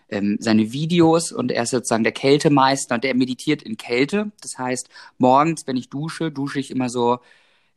ähm, 0.10 0.38
seine 0.40 0.72
Videos 0.72 1.32
und 1.32 1.52
er 1.52 1.64
ist 1.64 1.72
sozusagen 1.72 2.04
der 2.04 2.14
Kältemeister 2.14 2.96
und 2.96 3.04
der 3.04 3.16
meditiert 3.16 3.62
in 3.62 3.78
Kälte. 3.78 4.32
Das 4.42 4.58
heißt, 4.58 4.90
morgens, 5.18 5.68
wenn 5.68 5.78
ich 5.78 5.90
dusche, 5.90 6.32
dusche 6.32 6.60
ich 6.60 6.72
immer 6.72 6.90
so 6.90 7.20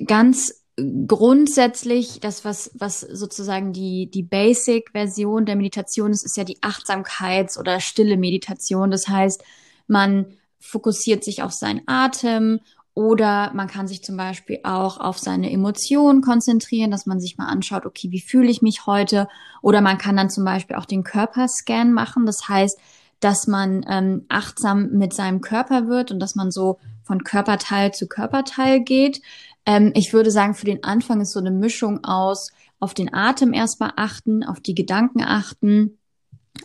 ganz 0.05 0.59
grundsätzlich, 1.07 2.19
das, 2.19 2.45
was, 2.45 2.71
was 2.74 3.01
sozusagen 3.01 3.74
die, 3.74 4.09
die 4.12 4.24
Basic-Version 4.24 5.45
der 5.45 5.55
Meditation 5.55 6.12
ist, 6.12 6.25
ist 6.25 6.38
ja 6.38 6.43
die 6.43 6.62
Achtsamkeits- 6.62 7.57
oder 7.59 7.79
stille 7.79 8.17
Meditation. 8.17 8.91
Das 8.91 9.07
heißt, 9.07 9.43
man 9.88 10.25
fokussiert 10.59 11.24
sich 11.24 11.41
auf 11.41 11.51
seinen 11.51 11.81
Atem 11.88 12.59
oder 12.93 13.51
man 13.53 13.67
kann 13.67 13.88
sich 13.88 14.03
zum 14.03 14.17
Beispiel 14.17 14.59
auch 14.63 15.00
auf 15.00 15.17
seine 15.19 15.51
Emotionen 15.51 16.21
konzentrieren, 16.21 16.91
dass 16.91 17.05
man 17.05 17.19
sich 17.19 17.38
mal 17.38 17.48
anschaut, 17.48 17.86
okay, 17.86 18.12
wie 18.12 18.19
fühle 18.19 18.50
ich 18.50 18.62
mich 18.62 18.86
heute? 18.86 19.27
Oder 19.62 19.81
man 19.81 19.98
kann 19.98 20.17
dann 20.17 20.29
zum 20.29 20.43
Beispiel 20.43 20.75
auch 20.75 20.86
den 20.86 21.03
Körperscan 21.03 21.93
machen. 21.93 22.25
Das 22.25 22.50
heißt, 22.50 22.77
dass 23.19 23.48
man 23.48 23.86
ähm, 23.88 24.25
achtsam 24.27 24.89
mit 24.91 25.13
seinem 25.13 25.41
Körper 25.41 25.88
wird 25.88 26.12
und 26.12 26.19
dass 26.19 26.36
man 26.36 26.51
so 26.51 26.79
von 27.03 27.24
Körperteil 27.24 27.93
zu 27.93 28.07
Körperteil 28.07 28.81
geht. 28.81 29.21
Ähm, 29.66 29.92
ich 29.96 30.13
würde 30.13 30.32
sagen, 30.32 30.56
für 30.56 30.66
den 30.66 30.84
Anfang 30.84 31.22
ist 31.22 31.32
so 31.32 31.39
eine 31.39 31.51
Mischung 31.51 32.04
aus 32.04 32.51
auf 32.80 32.94
den 32.94 33.13
Atem 33.13 33.54
erstmal 33.54 33.94
achten, 33.96 34.44
auf 34.44 34.60
die 34.60 34.75
Gedanken 34.75 35.22
achten, 35.22 35.98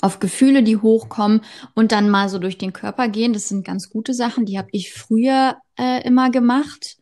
auf 0.01 0.21
Gefühle, 0.21 0.63
die 0.63 0.77
hochkommen 0.77 1.41
und 1.75 1.93
dann 1.93 2.11
mal 2.11 2.29
so 2.29 2.39
durch 2.39 2.59
den 2.59 2.73
Körper 2.73 3.09
gehen. 3.09 3.33
Das 3.33 3.49
sind 3.49 3.65
ganz 3.65 3.91
gute 3.91 4.15
Sachen, 4.15 4.47
die 4.47 4.59
habe 4.59 4.69
ich 4.73 4.93
früher 4.93 5.57
äh, 5.79 6.07
immer 6.07 6.31
gemacht. 6.31 6.99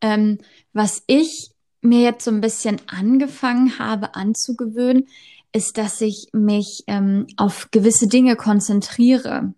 Ähm, 0.00 0.38
was 0.72 1.02
ich 1.06 1.50
mir 1.80 2.00
jetzt 2.00 2.24
so 2.24 2.30
ein 2.30 2.40
bisschen 2.40 2.80
angefangen 2.86 3.78
habe 3.78 4.14
anzugewöhnen, 4.14 5.06
ist, 5.52 5.76
dass 5.76 6.00
ich 6.00 6.28
mich 6.32 6.84
ähm, 6.86 7.26
auf 7.36 7.68
gewisse 7.70 8.06
Dinge 8.06 8.36
konzentriere. 8.36 9.54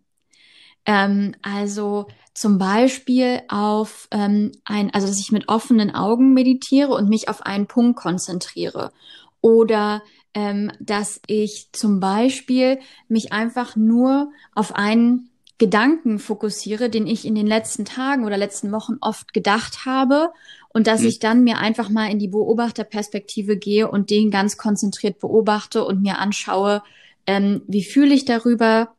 Ähm, 0.87 1.35
also 1.43 2.07
zum 2.35 2.59
Beispiel 2.59 3.43
auf 3.49 4.09
ähm, 4.11 4.53
ein, 4.65 4.93
also 4.93 5.07
dass 5.07 5.21
ich 5.21 5.33
mit 5.33 5.49
offenen 5.49 5.95
Augen 5.95 6.35
meditiere 6.35 6.93
und 6.93 7.09
mich 7.09 7.29
auf 7.29 7.43
einen 7.43 7.67
Punkt 7.67 7.99
konzentriere. 7.99 8.93
Oder 9.41 10.03
ähm, 10.35 10.73
dass 10.81 11.21
ich 11.27 11.69
zum 11.73 12.01
Beispiel 12.01 12.81
mich 13.09 13.33
einfach 13.33 13.77
nur 13.77 14.33
auf 14.55 14.75
einen 14.75 15.31
Gedanken 15.59 16.19
fokussiere, 16.19 16.91
den 16.91 17.07
ich 17.07 17.25
in 17.25 17.37
den 17.37 17.47
letzten 17.47 17.85
Tagen 17.85 18.25
oder 18.25 18.37
letzten 18.37 18.73
Wochen 18.73 18.97
oft 19.01 19.33
gedacht 19.33 19.87
habe 19.87 20.33
und 20.71 20.89
dass 20.89 21.03
mhm. 21.03 21.07
ich 21.07 21.19
dann 21.21 21.45
mir 21.45 21.59
einfach 21.59 21.89
mal 21.89 22.11
in 22.11 22.19
die 22.19 22.29
Beobachterperspektive 22.29 23.57
gehe 23.57 23.89
und 23.89 24.11
den 24.11 24.33
ganz 24.33 24.57
konzentriert 24.57 25.21
beobachte 25.21 25.85
und 25.85 26.03
mir 26.03 26.19
anschaue, 26.19 26.83
ähm, 27.29 27.63
wie 27.69 27.85
fühle 27.85 28.15
ich 28.15 28.25
darüber, 28.25 28.95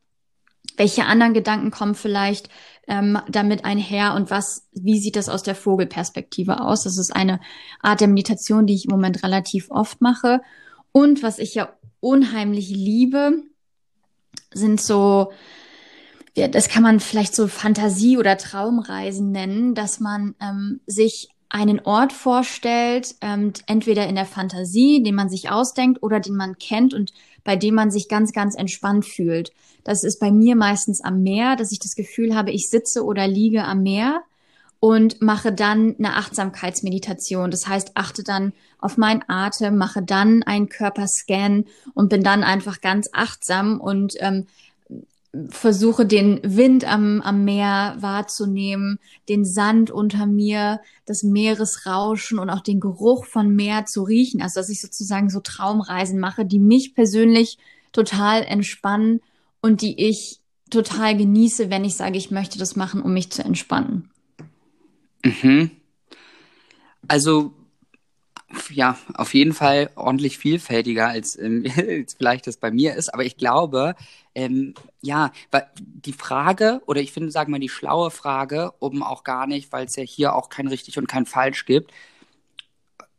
welche 0.76 1.06
anderen 1.06 1.34
Gedanken 1.34 1.70
kommen 1.70 1.94
vielleicht 1.94 2.48
ähm, 2.86 3.18
damit 3.28 3.64
einher 3.64 4.14
und 4.14 4.30
was, 4.30 4.68
wie 4.72 4.98
sieht 4.98 5.16
das 5.16 5.28
aus 5.28 5.42
der 5.42 5.54
Vogelperspektive 5.54 6.60
aus? 6.60 6.84
Das 6.84 6.98
ist 6.98 7.14
eine 7.14 7.40
Art 7.80 8.00
der 8.00 8.08
Meditation, 8.08 8.66
die 8.66 8.74
ich 8.74 8.84
im 8.84 8.92
Moment 8.92 9.22
relativ 9.22 9.70
oft 9.70 10.00
mache. 10.00 10.40
Und 10.92 11.22
was 11.22 11.38
ich 11.38 11.54
ja 11.54 11.72
unheimlich 12.00 12.68
liebe, 12.70 13.42
sind 14.52 14.80
so, 14.80 15.32
ja, 16.36 16.48
das 16.48 16.68
kann 16.68 16.82
man 16.82 17.00
vielleicht 17.00 17.34
so 17.34 17.48
Fantasie- 17.48 18.18
oder 18.18 18.36
Traumreisen 18.36 19.32
nennen, 19.32 19.74
dass 19.74 20.00
man 20.00 20.34
ähm, 20.40 20.80
sich 20.86 21.28
einen 21.48 21.80
Ort 21.80 22.12
vorstellt, 22.12 23.14
ähm, 23.20 23.52
entweder 23.66 24.06
in 24.06 24.14
der 24.14 24.26
Fantasie, 24.26 25.02
den 25.02 25.14
man 25.14 25.28
sich 25.28 25.50
ausdenkt 25.50 26.02
oder 26.02 26.20
den 26.20 26.36
man 26.36 26.58
kennt 26.58 26.94
und 26.94 27.12
bei 27.44 27.56
dem 27.56 27.74
man 27.74 27.90
sich 27.90 28.08
ganz, 28.08 28.32
ganz 28.32 28.56
entspannt 28.56 29.04
fühlt. 29.04 29.52
Das 29.84 30.02
ist 30.02 30.18
bei 30.18 30.32
mir 30.32 30.56
meistens 30.56 31.00
am 31.00 31.22
Meer, 31.22 31.54
dass 31.54 31.70
ich 31.70 31.78
das 31.78 31.94
Gefühl 31.94 32.34
habe, 32.34 32.50
ich 32.50 32.68
sitze 32.68 33.04
oder 33.04 33.28
liege 33.28 33.64
am 33.64 33.82
Meer 33.82 34.22
und 34.80 35.22
mache 35.22 35.52
dann 35.52 35.94
eine 35.98 36.16
Achtsamkeitsmeditation. 36.16 37.50
Das 37.50 37.66
heißt, 37.66 37.92
achte 37.94 38.22
dann 38.22 38.52
auf 38.78 38.98
meinen 38.98 39.22
Atem, 39.28 39.78
mache 39.78 40.02
dann 40.02 40.42
einen 40.42 40.68
Körperscan 40.68 41.64
und 41.94 42.08
bin 42.08 42.22
dann 42.22 42.42
einfach 42.42 42.80
ganz 42.80 43.08
achtsam 43.12 43.80
und 43.80 44.14
ähm, 44.18 44.46
versuche 45.48 46.06
den 46.06 46.40
Wind 46.42 46.84
am, 46.84 47.20
am 47.20 47.44
Meer 47.44 47.96
wahrzunehmen, 48.00 48.98
den 49.28 49.44
Sand 49.44 49.90
unter 49.90 50.26
mir, 50.26 50.80
das 51.04 51.22
Meeresrauschen 51.22 52.38
und 52.38 52.50
auch 52.50 52.60
den 52.60 52.80
Geruch 52.80 53.26
von 53.26 53.54
Meer 53.54 53.86
zu 53.86 54.02
riechen. 54.02 54.42
Also 54.42 54.60
dass 54.60 54.68
ich 54.68 54.80
sozusagen 54.80 55.30
so 55.30 55.40
Traumreisen 55.40 56.18
mache, 56.18 56.44
die 56.44 56.58
mich 56.58 56.94
persönlich 56.94 57.58
total 57.92 58.42
entspannen 58.42 59.20
und 59.60 59.82
die 59.82 60.08
ich 60.08 60.40
total 60.70 61.16
genieße, 61.16 61.70
wenn 61.70 61.84
ich 61.84 61.96
sage, 61.96 62.18
ich 62.18 62.30
möchte 62.30 62.58
das 62.58 62.76
machen, 62.76 63.02
um 63.02 63.12
mich 63.12 63.30
zu 63.30 63.44
entspannen. 63.44 64.10
Mhm. 65.24 65.70
Also 67.08 67.52
ja, 68.70 68.96
auf 69.14 69.34
jeden 69.34 69.52
Fall 69.52 69.90
ordentlich 69.96 70.38
vielfältiger, 70.38 71.08
als, 71.08 71.38
ähm, 71.38 71.64
als 71.76 72.14
vielleicht 72.14 72.46
das 72.46 72.56
bei 72.56 72.70
mir 72.70 72.94
ist. 72.94 73.12
Aber 73.12 73.24
ich 73.24 73.36
glaube, 73.36 73.94
ähm, 74.34 74.74
ja, 75.00 75.32
die 75.80 76.12
Frage, 76.12 76.82
oder 76.86 77.00
ich 77.00 77.12
finde, 77.12 77.30
sagen 77.30 77.48
wir 77.48 77.56
mal, 77.56 77.60
die 77.60 77.68
schlaue 77.68 78.10
Frage, 78.10 78.72
um 78.78 79.02
auch 79.02 79.24
gar 79.24 79.46
nicht, 79.46 79.72
weil 79.72 79.86
es 79.86 79.96
ja 79.96 80.02
hier 80.02 80.34
auch 80.34 80.48
kein 80.48 80.68
richtig 80.68 80.98
und 80.98 81.08
kein 81.08 81.26
falsch 81.26 81.64
gibt, 81.66 81.92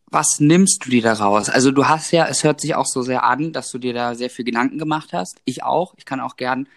was 0.10 0.40
nimmst 0.40 0.86
du 0.86 0.90
dir 0.90 1.02
daraus? 1.02 1.50
Also 1.50 1.72
du 1.72 1.88
hast 1.88 2.12
ja, 2.12 2.28
es 2.28 2.44
hört 2.44 2.62
sich 2.62 2.76
auch 2.76 2.86
so 2.86 3.02
sehr 3.02 3.24
an, 3.24 3.52
dass 3.52 3.72
du 3.72 3.78
dir 3.78 3.94
da 3.94 4.16
sehr 4.16 4.30
viel 4.30 4.46
Gedanken 4.46 4.78
gemacht 4.78 5.12
hast. 5.12 5.42
Ich 5.44 5.64
auch. 5.64 5.96
Ich 5.98 6.06
kann 6.06 6.22
auch 6.22 6.38
gern 6.38 6.68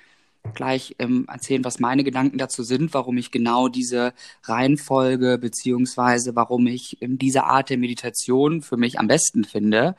gleich 0.54 0.96
ähm, 0.98 1.26
erzählen, 1.28 1.64
was 1.64 1.80
meine 1.80 2.04
Gedanken 2.04 2.38
dazu 2.38 2.62
sind, 2.62 2.94
warum 2.94 3.18
ich 3.18 3.30
genau 3.30 3.68
diese 3.68 4.12
Reihenfolge 4.44 5.38
beziehungsweise 5.38 6.34
warum 6.36 6.66
ich 6.66 7.00
ähm, 7.00 7.18
diese 7.18 7.44
Art 7.44 7.70
der 7.70 7.78
Meditation 7.78 8.62
für 8.62 8.76
mich 8.76 8.98
am 8.98 9.06
besten 9.06 9.44
finde. 9.44 9.96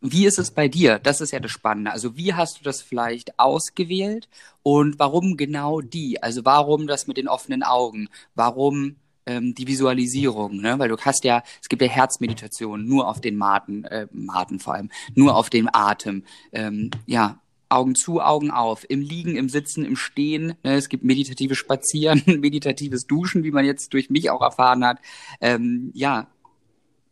Wie 0.00 0.26
ist 0.26 0.38
es 0.38 0.50
bei 0.50 0.68
dir? 0.68 0.98
Das 0.98 1.20
ist 1.20 1.32
ja 1.32 1.40
das 1.40 1.50
Spannende. 1.50 1.90
Also 1.90 2.16
wie 2.16 2.34
hast 2.34 2.60
du 2.60 2.64
das 2.64 2.82
vielleicht 2.82 3.38
ausgewählt 3.38 4.28
und 4.62 4.98
warum 4.98 5.36
genau 5.36 5.80
die? 5.80 6.22
Also 6.22 6.44
warum 6.44 6.86
das 6.86 7.06
mit 7.06 7.16
den 7.16 7.28
offenen 7.28 7.62
Augen? 7.62 8.08
Warum 8.34 8.96
ähm, 9.24 9.54
die 9.54 9.66
Visualisierung? 9.66 10.60
Ne? 10.60 10.78
Weil 10.78 10.90
du 10.90 10.98
hast 10.98 11.24
ja, 11.24 11.42
es 11.60 11.68
gibt 11.68 11.82
ja 11.82 11.88
Herzmeditationen 11.88 12.86
nur 12.86 13.08
auf 13.08 13.20
den 13.20 13.36
Maten, 13.36 13.84
äh, 13.84 14.06
Maten 14.12 14.60
vor 14.60 14.74
allem, 14.74 14.90
nur 15.14 15.34
auf 15.36 15.50
den 15.50 15.68
Atem. 15.72 16.24
Ähm, 16.52 16.90
ja, 17.06 17.40
Augen 17.68 17.94
zu, 17.94 18.20
Augen 18.20 18.50
auf, 18.50 18.84
im 18.88 19.00
Liegen, 19.00 19.36
im 19.36 19.48
Sitzen, 19.48 19.84
im 19.84 19.96
Stehen. 19.96 20.54
Ne? 20.62 20.74
Es 20.74 20.88
gibt 20.88 21.04
meditative 21.04 21.54
Spazieren, 21.54 22.22
meditatives 22.40 23.06
Duschen, 23.06 23.44
wie 23.44 23.50
man 23.50 23.64
jetzt 23.64 23.92
durch 23.92 24.10
mich 24.10 24.30
auch 24.30 24.42
erfahren 24.42 24.84
hat. 24.84 24.98
Ähm, 25.40 25.90
ja. 25.94 26.28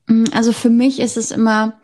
Mm, 0.07 0.25
also 0.33 0.53
für 0.53 0.71
mich 0.71 1.01
ist 1.01 1.17
es 1.17 1.31
immer, 1.31 1.81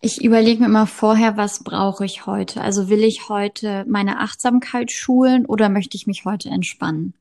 ich 0.00 0.22
überlege 0.22 0.60
mir 0.60 0.66
immer 0.66 0.86
vorher, 0.86 1.36
was 1.36 1.64
brauche 1.64 2.04
ich 2.04 2.26
heute? 2.26 2.60
Also 2.60 2.88
will 2.88 3.04
ich 3.04 3.28
heute 3.28 3.84
meine 3.88 4.20
Achtsamkeit 4.20 4.92
schulen 4.92 5.46
oder 5.46 5.68
möchte 5.68 5.96
ich 5.96 6.06
mich 6.06 6.24
heute 6.24 6.50
entspannen? 6.50 7.14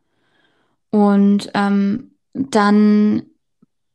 Und 0.90 1.52
ähm, 1.54 2.12
dann 2.34 3.24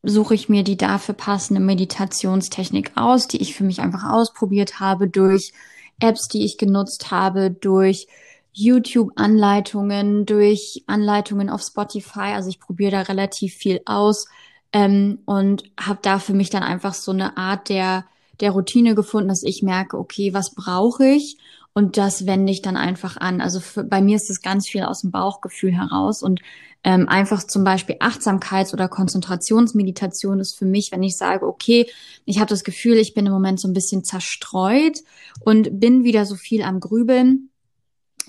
suche 0.03 0.35
ich 0.35 0.49
mir 0.49 0.65
die 0.65 0.77
dafür 0.77 1.15
passende 1.15 1.61
Meditationstechnik 1.61 2.93
aus, 2.95 3.27
die 3.27 3.41
ich 3.41 3.55
für 3.55 3.65
mich 3.65 3.81
einfach 3.81 4.11
ausprobiert 4.11 4.81
habe 4.81 5.09
durch 5.09 5.53
Apps, 6.01 6.29
die 6.29 6.45
ich 6.45 6.59
genutzt 6.59 7.11
habe, 7.11 7.51
durch 7.51 8.07
YouTube-Anleitungen, 8.53 10.27
durch 10.27 10.85
Anleitungen 10.87 11.51
auf 11.51 11.63
Spotify. 11.63 12.33
Also 12.35 12.49
ich 12.49 12.61
probiere 12.61 12.93
da 12.93 13.01
relativ 13.03 13.55
viel 13.55 13.81
aus 13.85 14.27
ähm, 14.73 15.19
und 15.25 15.65
habe 15.79 15.99
da 16.03 16.19
für 16.19 16.35
mich 16.35 16.51
dann 16.51 16.63
einfach 16.63 16.95
so 16.95 17.11
eine 17.11 17.37
Art 17.37 17.69
der, 17.69 18.05
der 18.41 18.53
Routine 18.53 18.95
gefunden, 18.95 19.29
dass 19.29 19.43
ich 19.43 19.63
merke, 19.63 19.99
okay, 19.99 20.33
was 20.35 20.55
brauche 20.55 21.07
ich? 21.07 21.39
Und 21.73 21.97
das 21.97 22.27
wende 22.27 22.53
ich 22.53 22.63
dann 22.63 22.77
einfach 22.77 23.17
an. 23.17 23.41
Also 23.41 23.59
für, 23.59 23.83
bei 23.83 24.01
mir 24.01 24.15
ist 24.15 24.31
das 24.31 24.41
ganz 24.41 24.69
viel 24.69 24.85
aus 24.85 25.01
dem 25.01 25.11
Bauchgefühl 25.11 25.73
heraus 25.73 26.23
und 26.23 26.41
ähm, 26.85 27.09
einfach 27.09 27.43
zum 27.43 27.65
Beispiel 27.65 27.97
Achtsamkeits- 28.01 28.75
oder 28.75 28.89
Konzentrationsmeditation 28.89 30.39
ist 30.39 30.57
für 30.57 30.67
mich, 30.67 30.93
wenn 30.93 31.03
ich 31.03 31.17
sage, 31.17 31.47
okay, 31.47 31.87
ich 32.27 32.39
habe 32.39 32.51
das 32.51 32.63
Gefühl, 32.63 32.99
ich 32.99 33.15
bin 33.15 33.27
im 33.27 33.33
Moment 33.33 33.59
so 33.59 33.67
ein 33.67 33.73
bisschen 33.73 34.05
zerstreut 34.05 35.01
und 35.45 35.81
bin 35.81 36.05
wieder 36.05 36.27
so 36.27 36.37
viel 36.37 36.63
am 36.63 36.81
Grübeln, 36.81 37.49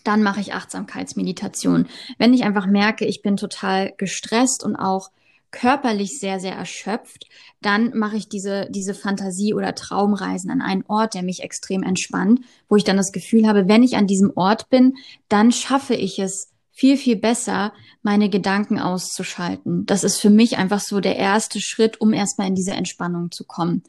dann 0.05 0.24
mache 0.24 0.39
ich 0.39 0.53
Achtsamkeitsmeditation. 0.53 1.88
Wenn 2.17 2.33
ich 2.33 2.43
einfach 2.43 2.65
merke, 2.65 3.05
ich 3.05 3.21
bin 3.21 3.35
total 3.38 3.93
gestresst 3.97 4.63
und 4.63 4.75
auch 4.75 5.12
körperlich 5.51 6.19
sehr, 6.19 6.39
sehr 6.39 6.53
erschöpft, 6.53 7.27
dann 7.62 7.97
mache 7.97 8.17
ich 8.17 8.29
diese, 8.29 8.67
diese 8.69 8.93
Fantasie- 8.93 9.53
oder 9.53 9.74
Traumreisen 9.74 10.51
an 10.51 10.62
einen 10.62 10.83
Ort, 10.88 11.13
der 11.13 11.24
mich 11.24 11.43
extrem 11.43 11.81
entspannt, 11.83 12.41
wo 12.69 12.75
ich 12.75 12.83
dann 12.83 12.97
das 12.97 13.12
Gefühl 13.12 13.47
habe, 13.47 13.67
wenn 13.67 13.83
ich 13.83 13.95
an 13.95 14.07
diesem 14.07 14.31
Ort 14.35 14.69
bin, 14.69 14.95
dann 15.29 15.51
schaffe 15.51 15.95
ich 15.95 16.19
es 16.19 16.54
viel, 16.75 16.98
viel 16.98 17.15
besser, 17.15 17.74
meine 18.03 18.29
Gedanken 18.29 18.79
auszuschalten. 18.79 19.86
Das 19.86 20.03
ist 20.03 20.20
für 20.20 20.29
mich 20.29 20.58
einfach 20.58 20.82
so 20.82 21.00
der 21.00 21.15
erste 21.15 21.62
Schritt, 21.62 22.01
um 22.01 22.12
erstmal 22.12 22.48
in 22.48 22.55
diese 22.55 22.74
Entspannung 22.74 23.32
zu 23.32 23.46
kommen. 23.46 23.82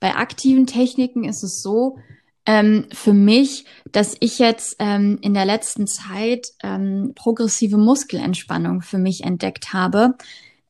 Bei 0.00 0.14
aktiven 0.14 0.66
Techniken 0.66 1.24
ist 1.24 1.42
es 1.42 1.62
so, 1.62 1.96
ähm, 2.44 2.86
für 2.92 3.14
mich, 3.14 3.64
dass 3.90 4.16
ich 4.20 4.38
jetzt 4.38 4.76
ähm, 4.78 5.18
in 5.22 5.32
der 5.32 5.46
letzten 5.46 5.86
Zeit 5.86 6.48
ähm, 6.62 7.12
progressive 7.14 7.78
Muskelentspannung 7.78 8.82
für 8.82 8.98
mich 8.98 9.24
entdeckt 9.24 9.72
habe. 9.72 10.14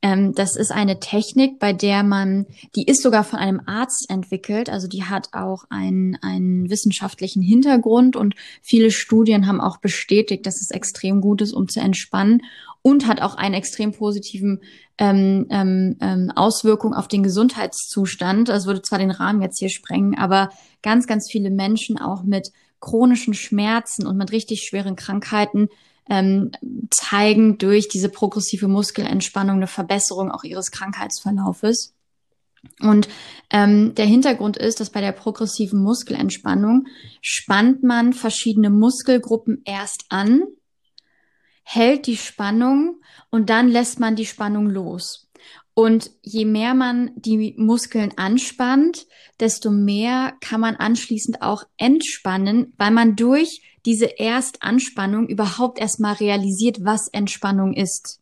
Ähm, 0.01 0.33
das 0.35 0.55
ist 0.55 0.71
eine 0.71 0.99
Technik, 0.99 1.59
bei 1.59 1.73
der 1.73 2.03
man, 2.03 2.45
die 2.75 2.85
ist 2.85 3.01
sogar 3.01 3.23
von 3.23 3.39
einem 3.39 3.61
Arzt 3.65 4.09
entwickelt, 4.09 4.69
also 4.69 4.87
die 4.87 5.03
hat 5.03 5.29
auch 5.33 5.63
einen, 5.69 6.17
einen 6.21 6.69
wissenschaftlichen 6.69 7.41
Hintergrund 7.41 8.15
und 8.15 8.35
viele 8.61 8.91
Studien 8.91 9.47
haben 9.47 9.59
auch 9.59 9.77
bestätigt, 9.77 10.45
dass 10.45 10.61
es 10.61 10.69
extrem 10.69 11.19
gut 11.19 11.41
ist, 11.41 11.53
um 11.53 11.67
zu 11.67 11.79
entspannen 11.79 12.41
und 12.83 13.07
hat 13.07 13.21
auch 13.21 13.35
einen 13.35 13.55
extrem 13.55 13.91
positiven 13.91 14.61
ähm, 14.99 15.47
ähm, 15.49 15.97
ähm, 15.99 16.31
Auswirkung 16.35 16.93
auf 16.93 17.07
den 17.07 17.23
Gesundheitszustand. 17.23 18.49
Das 18.49 18.65
würde 18.67 18.83
zwar 18.83 18.99
den 18.99 19.11
Rahmen 19.11 19.41
jetzt 19.41 19.59
hier 19.59 19.69
sprengen, 19.69 20.17
aber 20.17 20.49
ganz, 20.83 21.07
ganz 21.07 21.27
viele 21.29 21.49
Menschen 21.49 21.99
auch 21.99 22.23
mit 22.23 22.51
chronischen 22.79 23.33
Schmerzen 23.33 24.05
und 24.05 24.17
mit 24.17 24.31
richtig 24.31 24.61
schweren 24.61 24.95
Krankheiten 24.95 25.69
ähm, 26.09 26.51
zeigen 26.89 27.57
durch 27.57 27.87
diese 27.87 28.09
progressive 28.09 28.67
Muskelentspannung 28.67 29.57
eine 29.57 29.67
Verbesserung 29.67 30.31
auch 30.31 30.43
ihres 30.43 30.71
Krankheitsverlaufes. 30.71 31.93
Und 32.79 33.07
ähm, 33.49 33.95
der 33.95 34.05
Hintergrund 34.05 34.57
ist, 34.57 34.79
dass 34.79 34.89
bei 34.89 35.01
der 35.01 35.11
progressiven 35.11 35.81
Muskelentspannung 35.81 36.87
spannt 37.21 37.83
man 37.83 38.13
verschiedene 38.13 38.69
Muskelgruppen 38.69 39.61
erst 39.65 40.05
an, 40.09 40.43
hält 41.63 42.07
die 42.07 42.17
Spannung 42.17 43.01
und 43.29 43.49
dann 43.49 43.67
lässt 43.67 43.99
man 43.99 44.15
die 44.15 44.25
Spannung 44.25 44.69
los. 44.69 45.26
Und 45.77 46.09
je 46.23 46.45
mehr 46.45 46.73
man 46.73 47.11
die 47.17 47.53
Muskeln 47.55 48.11
anspannt, 48.17 49.05
desto 49.39 49.69
mehr 49.69 50.33
kann 50.41 50.59
man 50.59 50.75
anschließend 50.75 51.43
auch 51.43 51.65
entspannen, 51.77 52.73
weil 52.79 52.89
man 52.89 53.15
durch 53.15 53.61
diese 53.85 54.17
Erstanspannung 54.17 55.27
überhaupt 55.27 55.77
erstmal 55.77 56.15
realisiert, 56.15 56.83
was 56.83 57.09
Entspannung 57.09 57.75
ist. 57.75 58.21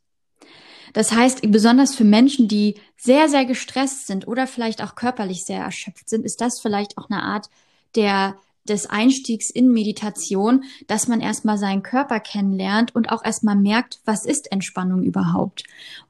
Das 0.91 1.13
heißt, 1.13 1.49
besonders 1.49 1.95
für 1.95 2.03
Menschen, 2.03 2.49
die 2.49 2.75
sehr, 2.97 3.29
sehr 3.29 3.45
gestresst 3.45 4.05
sind 4.07 4.27
oder 4.27 4.47
vielleicht 4.47 4.83
auch 4.83 4.95
körperlich 4.95 5.45
sehr 5.45 5.61
erschöpft 5.61 6.09
sind, 6.09 6.25
ist 6.25 6.41
das 6.41 6.59
vielleicht 6.59 6.97
auch 6.97 7.09
eine 7.09 7.23
Art 7.23 7.49
der 7.95 8.35
des 8.67 8.87
Einstiegs 8.87 9.49
in 9.49 9.71
Meditation, 9.71 10.63
dass 10.87 11.07
man 11.07 11.21
erstmal 11.21 11.57
seinen 11.57 11.83
Körper 11.83 12.19
kennenlernt 12.19 12.95
und 12.95 13.11
auch 13.11 13.23
erstmal 13.23 13.55
merkt, 13.55 13.99
was 14.05 14.25
ist 14.25 14.51
Entspannung 14.51 15.03
überhaupt. 15.03 15.63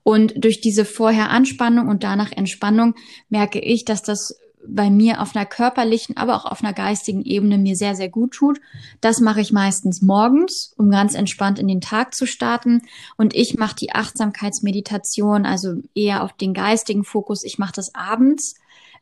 Und 0.04 0.34
durch 0.44 0.62
diese 0.62 0.86
vorher 0.86 1.30
Anspannung 1.30 1.88
und 1.88 2.04
danach 2.04 2.32
Entspannung 2.32 2.96
merke 3.30 3.60
ich, 3.60 3.86
dass 3.86 4.02
das 4.02 4.40
bei 4.68 4.90
mir 4.90 5.22
auf 5.22 5.36
einer 5.36 5.46
körperlichen, 5.46 6.18
aber 6.18 6.36
auch 6.36 6.46
auf 6.46 6.64
einer 6.64 6.74
geistigen 6.74 7.24
Ebene 7.24 7.58
mir 7.58 7.76
sehr, 7.76 7.96
sehr 7.96 8.10
gut 8.10 8.34
tut. 8.34 8.60
Das 9.02 9.20
mache 9.20 9.42
ich 9.42 9.52
meistens 9.52 10.02
morgens, 10.02 10.74
um 10.78 10.90
ganz 10.90 11.14
entspannt 11.14 11.60
in 11.60 11.68
den 11.68 11.82
Tag 11.82 12.16
zu 12.16 12.26
starten. 12.26 12.82
Und 13.18 13.36
ich 13.36 13.58
mache 13.58 13.76
die 13.76 13.92
Achtsamkeitsmeditation, 13.94 15.46
also 15.46 15.76
eher 15.94 16.24
auf 16.24 16.34
den 16.34 16.54
geistigen 16.54 17.04
Fokus. 17.04 17.44
Ich 17.44 17.58
mache 17.60 17.74
das 17.74 17.94
abends 17.94 18.56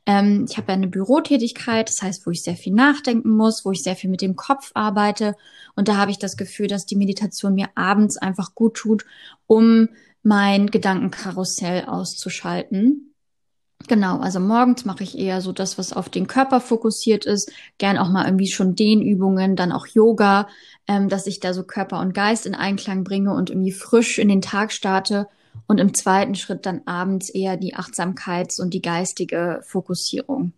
ähm, 0.06 0.46
ich 0.50 0.58
habe 0.58 0.68
ja 0.70 0.74
eine 0.74 0.88
Bürotätigkeit, 0.88 1.90
das 1.90 2.02
heißt, 2.02 2.26
wo 2.26 2.32
ich 2.32 2.44
sehr 2.44 2.56
viel 2.56 2.74
nachdenken 2.74 3.30
muss, 3.30 3.64
wo 3.64 3.72
ich 3.72 3.84
sehr 3.84 3.96
viel 3.96 4.10
mit 4.10 4.22
dem 4.22 4.36
Kopf 4.36 4.72
arbeite. 4.74 5.36
Und 5.76 5.88
da 5.88 5.98
habe 5.98 6.12
ich 6.12 6.20
das 6.20 6.36
Gefühl, 6.36 6.68
dass 6.68 6.86
die 6.86 6.98
Meditation 6.98 7.54
mir 7.54 7.70
abends 7.76 8.18
einfach 8.18 8.54
gut 8.54 8.76
tut, 8.76 9.06
um 9.48 9.90
mein 10.22 10.68
Gedankenkarussell 10.68 11.86
auszuschalten. 11.86 13.14
Genau, 13.88 14.20
also 14.20 14.40
morgens 14.40 14.86
mache 14.86 15.04
ich 15.04 15.18
eher 15.18 15.42
so 15.42 15.52
das, 15.52 15.78
was 15.78 15.92
auf 15.92 16.08
den 16.08 16.28
Körper 16.28 16.62
fokussiert 16.62 17.26
ist. 17.26 17.52
Gern 17.78 17.98
auch 17.98 18.10
mal 18.10 18.26
irgendwie 18.26 18.50
schon 18.50 18.76
Dehnübungen, 18.76 19.58
dann 19.58 19.74
auch 19.74 19.88
Yoga, 19.88 20.48
ähm, 20.88 21.10
dass 21.10 21.28
ich 21.28 21.40
da 21.40 21.54
so 21.54 21.64
Körper 21.64 22.00
und 22.00 22.14
Geist 22.14 22.46
in 22.46 22.56
Einklang 22.56 23.04
bringe 23.04 23.34
und 23.34 23.50
irgendwie 23.50 23.74
frisch 23.74 24.20
in 24.20 24.30
den 24.30 24.42
Tag 24.42 24.72
starte 24.72 25.28
und 25.68 25.80
im 25.80 25.94
zweiten 25.94 26.36
Schritt 26.36 26.66
dann 26.66 26.82
abends 26.86 27.30
eher 27.30 27.58
die 27.58 27.76
Achtsamkeits- 27.76 28.62
und 28.62 28.74
die 28.74 28.82
geistige 28.82 29.62
Fokussierung. 29.66 30.54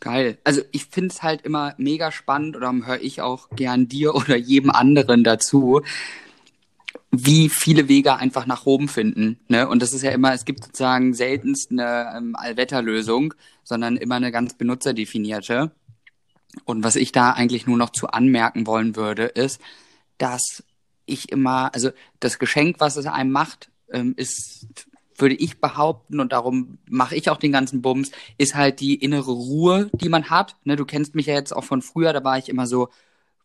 Geil. 0.00 0.38
Also 0.44 0.62
ich 0.70 0.86
finde 0.86 1.12
es 1.12 1.22
halt 1.22 1.42
immer 1.42 1.74
mega 1.78 2.12
spannend 2.12 2.56
oder 2.56 2.72
höre 2.72 3.00
ich 3.00 3.22
auch 3.22 3.48
gern 3.50 3.88
dir 3.88 4.14
oder 4.16 4.36
jedem 4.36 4.70
anderen 4.70 5.24
dazu, 5.24 5.82
wie 7.10 7.48
viele 7.48 7.88
Wege 7.88 8.16
einfach 8.16 8.46
nach 8.46 8.66
Rom 8.66 8.88
finden. 8.88 9.38
Ne? 9.48 9.68
Und 9.68 9.82
das 9.82 9.92
ist 9.92 10.02
ja 10.02 10.10
immer, 10.10 10.32
es 10.32 10.44
gibt 10.44 10.64
sozusagen 10.64 11.14
seltenst 11.14 11.70
eine 11.70 12.12
ähm, 12.16 12.36
Allwetterlösung, 12.36 13.34
sondern 13.64 13.96
immer 13.96 14.16
eine 14.16 14.32
ganz 14.32 14.54
benutzerdefinierte. 14.54 15.72
Und 16.64 16.84
was 16.84 16.96
ich 16.96 17.12
da 17.12 17.32
eigentlich 17.32 17.66
nur 17.66 17.76
noch 17.76 17.90
zu 17.90 18.08
anmerken 18.08 18.66
wollen 18.66 18.96
würde, 18.96 19.24
ist, 19.24 19.60
dass 20.18 20.62
ich 21.06 21.30
immer, 21.30 21.74
also 21.74 21.90
das 22.20 22.38
Geschenk, 22.38 22.76
was 22.78 22.96
es 22.96 23.06
einem 23.06 23.30
macht, 23.30 23.70
ähm, 23.90 24.14
ist, 24.16 24.66
würde 25.16 25.34
ich 25.34 25.60
behaupten, 25.60 26.20
und 26.20 26.32
darum 26.32 26.78
mache 26.88 27.16
ich 27.16 27.30
auch 27.30 27.38
den 27.38 27.52
ganzen 27.52 27.82
Bums, 27.82 28.10
ist 28.38 28.54
halt 28.54 28.80
die 28.80 28.96
innere 28.96 29.32
Ruhe, 29.32 29.90
die 29.94 30.08
man 30.08 30.28
hat. 30.30 30.56
Ne, 30.64 30.76
du 30.76 30.84
kennst 30.84 31.14
mich 31.14 31.26
ja 31.26 31.34
jetzt 31.34 31.54
auch 31.54 31.64
von 31.64 31.82
früher, 31.82 32.12
da 32.12 32.22
war 32.24 32.38
ich 32.38 32.48
immer 32.48 32.66
so 32.66 32.88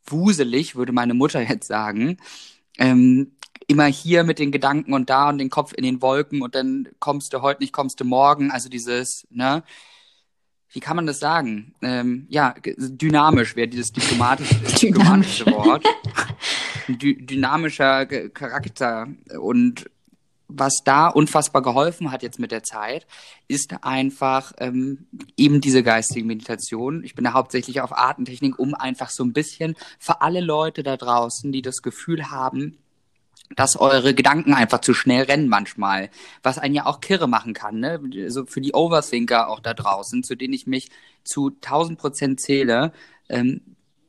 wuselig, 0.06 0.76
würde 0.76 0.92
meine 0.92 1.14
Mutter 1.14 1.42
jetzt 1.50 1.68
sagen. 1.68 2.18
Ähm, 2.78 3.34
immer 3.68 3.86
hier 3.86 4.24
mit 4.24 4.40
den 4.40 4.52
Gedanken 4.52 4.94
und 4.94 5.10
da 5.10 5.30
und 5.30 5.38
den 5.38 5.50
Kopf 5.50 5.74
in 5.74 5.84
den 5.84 6.02
Wolken 6.02 6.42
und 6.42 6.56
dann 6.56 6.90
kommst 7.00 7.34
du 7.34 7.42
heute 7.42 7.62
nicht, 7.62 7.74
kommst 7.74 8.00
du 8.00 8.06
morgen. 8.06 8.52
Also 8.52 8.70
dieses, 8.70 9.26
ne, 9.30 9.64
wie 10.74 10.80
kann 10.80 10.96
man 10.96 11.06
das 11.06 11.20
sagen? 11.20 11.74
Ähm, 11.82 12.28
ja, 12.30 12.56
dynamisch 12.66 13.56
wäre 13.56 13.68
dieses 13.68 13.92
diplomatische, 13.92 14.56
diplomatische 14.82 15.46
Wort. 15.48 15.86
Dü 16.98 17.16
dynamischer 17.16 18.06
Charakter 18.06 19.08
und 19.40 19.90
was 20.54 20.82
da 20.84 21.08
unfassbar 21.08 21.62
geholfen 21.62 22.12
hat 22.12 22.24
jetzt 22.24 22.40
mit 22.40 22.52
der 22.52 22.64
Zeit, 22.64 23.08
ist 23.48 23.84
einfach 23.84 24.54
ähm, 24.58 25.08
eben 25.38 25.62
diese 25.62 25.84
geistige 25.84 26.26
Meditation. 26.26 27.04
Ich 27.04 27.16
bin 27.16 27.24
da 27.24 27.34
hauptsächlich 27.34 27.82
auf 27.82 27.98
Artentechnik, 27.98 28.60
um 28.60 28.74
einfach 28.74 29.10
so 29.10 29.24
ein 29.24 29.34
bisschen 29.34 29.76
für 30.00 30.22
alle 30.22 30.42
Leute 30.42 30.84
da 30.84 30.98
draußen, 30.98 31.52
die 31.52 31.62
das 31.62 31.82
Gefühl 31.82 32.32
haben, 32.32 32.78
dass 33.56 33.76
eure 33.78 34.14
Gedanken 34.14 34.54
einfach 34.54 34.80
zu 34.80 34.94
schnell 34.94 35.24
rennen 35.24 35.50
manchmal, 35.50 36.10
was 36.44 36.58
einen 36.58 36.76
ja 36.76 36.86
auch 36.86 37.02
kirre 37.02 37.28
machen 37.28 37.54
kann, 37.54 37.80
ne? 37.80 38.00
So 38.12 38.22
also 38.22 38.46
für 38.46 38.62
die 38.62 38.74
Overthinker 38.74 39.50
auch 39.50 39.60
da 39.60 39.74
draußen, 39.74 40.24
zu 40.24 40.36
denen 40.36 40.54
ich 40.54 40.68
mich 40.68 40.90
zu 41.24 41.50
1000 41.50 42.00
Prozent 42.00 42.40
zähle. 42.40 42.94
Ähm, 43.30 43.62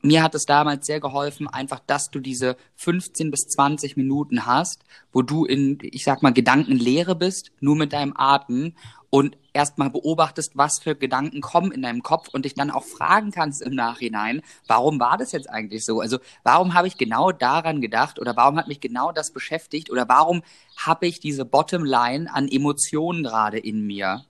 mir 0.03 0.21
hat 0.21 0.35
es 0.35 0.43
damals 0.43 0.85
sehr 0.85 0.99
geholfen, 0.99 1.47
einfach, 1.47 1.79
dass 1.79 2.11
du 2.11 2.19
diese 2.19 2.57
15 2.75 3.31
bis 3.31 3.47
20 3.47 3.95
Minuten 3.95 4.45
hast, 4.45 4.83
wo 5.13 5.21
du 5.21 5.45
in, 5.45 5.79
ich 5.81 6.03
sag 6.03 6.21
mal, 6.21 6.33
Gedankenlehre 6.33 7.15
bist, 7.15 7.51
nur 7.61 7.77
mit 7.77 7.93
deinem 7.93 8.13
Atem 8.15 8.73
und 9.09 9.37
erstmal 9.53 9.89
beobachtest, 9.89 10.57
was 10.57 10.79
für 10.81 10.95
Gedanken 10.95 11.39
kommen 11.39 11.71
in 11.71 11.83
deinem 11.83 12.03
Kopf 12.03 12.29
und 12.29 12.45
dich 12.45 12.53
dann 12.53 12.71
auch 12.71 12.83
fragen 12.83 13.31
kannst 13.31 13.61
im 13.61 13.75
Nachhinein, 13.75 14.41
warum 14.67 14.99
war 14.99 15.17
das 15.17 15.31
jetzt 15.31 15.49
eigentlich 15.49 15.85
so? 15.85 16.01
Also 16.01 16.17
warum 16.43 16.73
habe 16.73 16.87
ich 16.87 16.97
genau 16.97 17.31
daran 17.31 17.79
gedacht 17.79 18.19
oder 18.19 18.35
warum 18.35 18.57
hat 18.57 18.67
mich 18.67 18.81
genau 18.81 19.11
das 19.11 19.31
beschäftigt 19.31 19.89
oder 19.89 20.09
warum 20.09 20.41
habe 20.75 21.07
ich 21.07 21.19
diese 21.19 21.45
Bottomline 21.45 22.33
an 22.33 22.47
Emotionen 22.49 23.23
gerade 23.23 23.59
in 23.59 23.85
mir? 23.85 24.25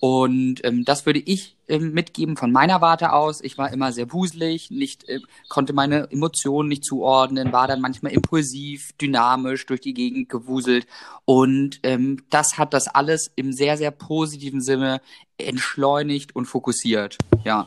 Und 0.00 0.64
ähm, 0.64 0.84
das 0.84 1.06
würde 1.06 1.18
ich 1.18 1.56
ähm, 1.66 1.92
mitgeben 1.92 2.36
von 2.36 2.52
meiner 2.52 2.80
Warte 2.80 3.12
aus. 3.12 3.40
Ich 3.40 3.58
war 3.58 3.72
immer 3.72 3.92
sehr 3.92 4.12
wuselig, 4.12 4.70
nicht, 4.70 5.08
äh, 5.08 5.20
konnte 5.48 5.72
meine 5.72 6.10
Emotionen 6.10 6.68
nicht 6.68 6.84
zuordnen, 6.84 7.52
war 7.52 7.66
dann 7.66 7.80
manchmal 7.80 8.12
impulsiv, 8.12 8.92
dynamisch 9.00 9.66
durch 9.66 9.80
die 9.80 9.94
Gegend 9.94 10.28
gewuselt. 10.28 10.86
Und 11.24 11.80
ähm, 11.82 12.22
das 12.30 12.58
hat 12.58 12.74
das 12.74 12.88
alles 12.88 13.30
im 13.34 13.52
sehr, 13.52 13.76
sehr 13.76 13.90
positiven 13.90 14.60
Sinne 14.60 15.00
entschleunigt 15.36 16.34
und 16.36 16.46
fokussiert. 16.46 17.18
Ja. 17.44 17.66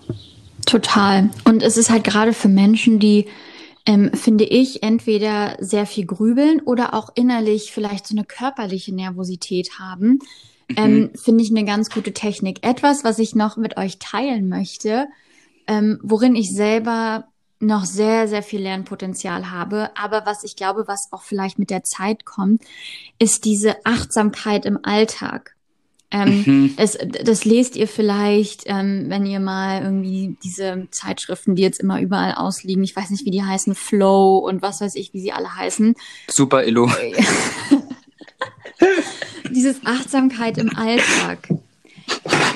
Total. 0.66 1.30
Und 1.44 1.64
es 1.64 1.78
ist 1.78 1.90
halt 1.90 2.04
gerade 2.04 2.34
für 2.34 2.48
Menschen, 2.48 3.00
die 3.00 3.28
ähm, 3.86 4.12
finde 4.14 4.44
ich, 4.44 4.84
entweder 4.84 5.58
sehr 5.60 5.86
viel 5.86 6.06
grübeln 6.06 6.62
oder 6.62 6.94
auch 6.94 7.10
innerlich 7.16 7.72
vielleicht 7.72 8.08
so 8.08 8.16
eine 8.16 8.26
körperliche 8.26 8.94
Nervosität 8.94 9.80
haben, 9.80 10.20
ähm, 10.78 11.00
mhm. 11.00 11.12
finde 11.16 11.44
ich 11.44 11.52
eine 11.52 11.66
ganz 11.66 11.90
gute 11.90 12.14
Technik. 12.14 12.66
Etwas, 12.66 13.04
was 13.04 13.20
ich 13.20 13.36
noch 13.36 13.58
mit 13.58 13.78
euch 13.78 14.00
teilen 14.00 14.50
möchte, 14.50 15.08
ähm, 15.68 16.00
worin 16.04 16.36
ich 16.36 16.54
selber 16.54 17.26
noch 17.60 17.86
sehr, 17.86 18.28
sehr 18.28 18.44
viel 18.44 18.62
Lernpotenzial 18.62 19.52
habe. 19.52 19.92
Aber 19.96 20.26
was 20.26 20.44
ich 20.44 20.56
glaube, 20.56 20.88
was 20.88 21.10
auch 21.12 21.22
vielleicht 21.22 21.60
mit 21.60 21.70
der 21.70 21.84
Zeit 21.84 22.26
kommt, 22.26 22.62
ist 23.20 23.46
diese 23.46 23.86
Achtsamkeit 23.86 24.66
im 24.66 24.80
Alltag. 24.84 25.56
Ähm, 26.14 26.44
mhm. 26.46 26.76
das, 26.76 26.98
das 27.24 27.46
lest 27.46 27.78
ihr 27.78 27.88
vielleicht, 27.88 28.64
ähm, 28.66 29.06
wenn 29.08 29.26
ihr 29.26 29.40
mal 29.40 29.82
irgendwie 29.82 30.36
diese 30.44 30.88
Zeitschriften, 30.92 31.56
die 31.56 31.62
jetzt 31.62 31.80
immer 31.80 32.02
überall 32.02 32.34
ausliegen, 32.34 32.84
ich 32.84 32.94
weiß 32.94 33.12
nicht, 33.12 33.24
wie 33.26 33.32
die 33.32 33.44
heißen, 33.44 33.76
Flow 33.76 34.40
und 34.40 34.62
was 34.62 34.82
weiß 34.82 34.96
ich, 34.96 35.14
wie 35.14 35.22
sie 35.22 35.32
alle 35.32 35.56
heißen. 35.56 35.96
Super, 36.28 36.66
Illo. 36.66 36.92
Dieses 39.54 39.86
Achtsamkeit 39.86 40.58
im 40.58 40.76
Alltag. 40.76 41.50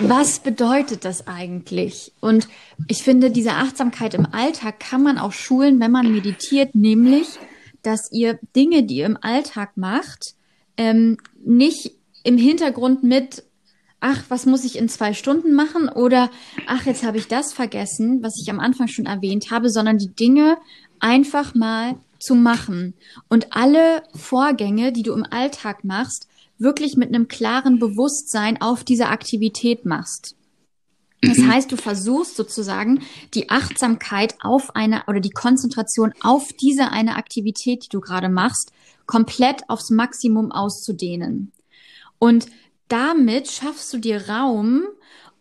Was 0.01 0.39
bedeutet 0.39 1.05
das 1.05 1.27
eigentlich? 1.27 2.11
Und 2.19 2.47
ich 2.87 3.03
finde, 3.03 3.31
diese 3.31 3.53
Achtsamkeit 3.53 4.13
im 4.13 4.27
Alltag 4.31 4.79
kann 4.79 5.03
man 5.03 5.17
auch 5.17 5.31
schulen, 5.31 5.79
wenn 5.79 5.91
man 5.91 6.11
meditiert, 6.11 6.75
nämlich, 6.75 7.27
dass 7.81 8.11
ihr 8.11 8.39
Dinge, 8.55 8.83
die 8.83 8.97
ihr 8.97 9.05
im 9.05 9.17
Alltag 9.21 9.77
macht, 9.77 10.35
ähm, 10.77 11.17
nicht 11.43 11.91
im 12.23 12.37
Hintergrund 12.37 13.03
mit, 13.03 13.43
ach, 14.01 14.23
was 14.29 14.45
muss 14.45 14.65
ich 14.65 14.77
in 14.77 14.89
zwei 14.89 15.13
Stunden 15.13 15.53
machen? 15.53 15.87
Oder, 15.89 16.29
ach, 16.67 16.85
jetzt 16.85 17.03
habe 17.03 17.17
ich 17.17 17.27
das 17.27 17.53
vergessen, 17.53 18.21
was 18.21 18.33
ich 18.41 18.49
am 18.49 18.59
Anfang 18.59 18.87
schon 18.87 19.05
erwähnt 19.05 19.51
habe, 19.51 19.69
sondern 19.69 19.97
die 19.97 20.13
Dinge 20.13 20.57
einfach 20.99 21.55
mal 21.55 21.95
zu 22.19 22.35
machen. 22.35 22.93
Und 23.29 23.55
alle 23.55 24.03
Vorgänge, 24.15 24.91
die 24.91 25.03
du 25.03 25.13
im 25.13 25.25
Alltag 25.29 25.83
machst, 25.83 26.27
wirklich 26.57 26.97
mit 26.97 27.09
einem 27.09 27.27
klaren 27.27 27.79
Bewusstsein 27.79 28.61
auf 28.61 28.83
diese 28.83 29.07
Aktivität 29.07 29.85
machst. 29.85 30.35
Das 31.21 31.37
mhm. 31.37 31.51
heißt, 31.51 31.71
du 31.71 31.77
versuchst 31.77 32.35
sozusagen 32.35 33.01
die 33.33 33.49
Achtsamkeit 33.49 34.35
auf 34.41 34.75
eine 34.75 35.03
oder 35.07 35.19
die 35.19 35.31
Konzentration 35.31 36.13
auf 36.21 36.53
diese 36.53 36.91
eine 36.91 37.15
Aktivität, 37.15 37.85
die 37.85 37.89
du 37.89 37.99
gerade 37.99 38.29
machst, 38.29 38.71
komplett 39.05 39.69
aufs 39.69 39.89
Maximum 39.89 40.51
auszudehnen. 40.51 41.51
Und 42.19 42.47
damit 42.87 43.49
schaffst 43.49 43.91
du 43.93 43.97
dir 43.97 44.29
Raum, 44.29 44.83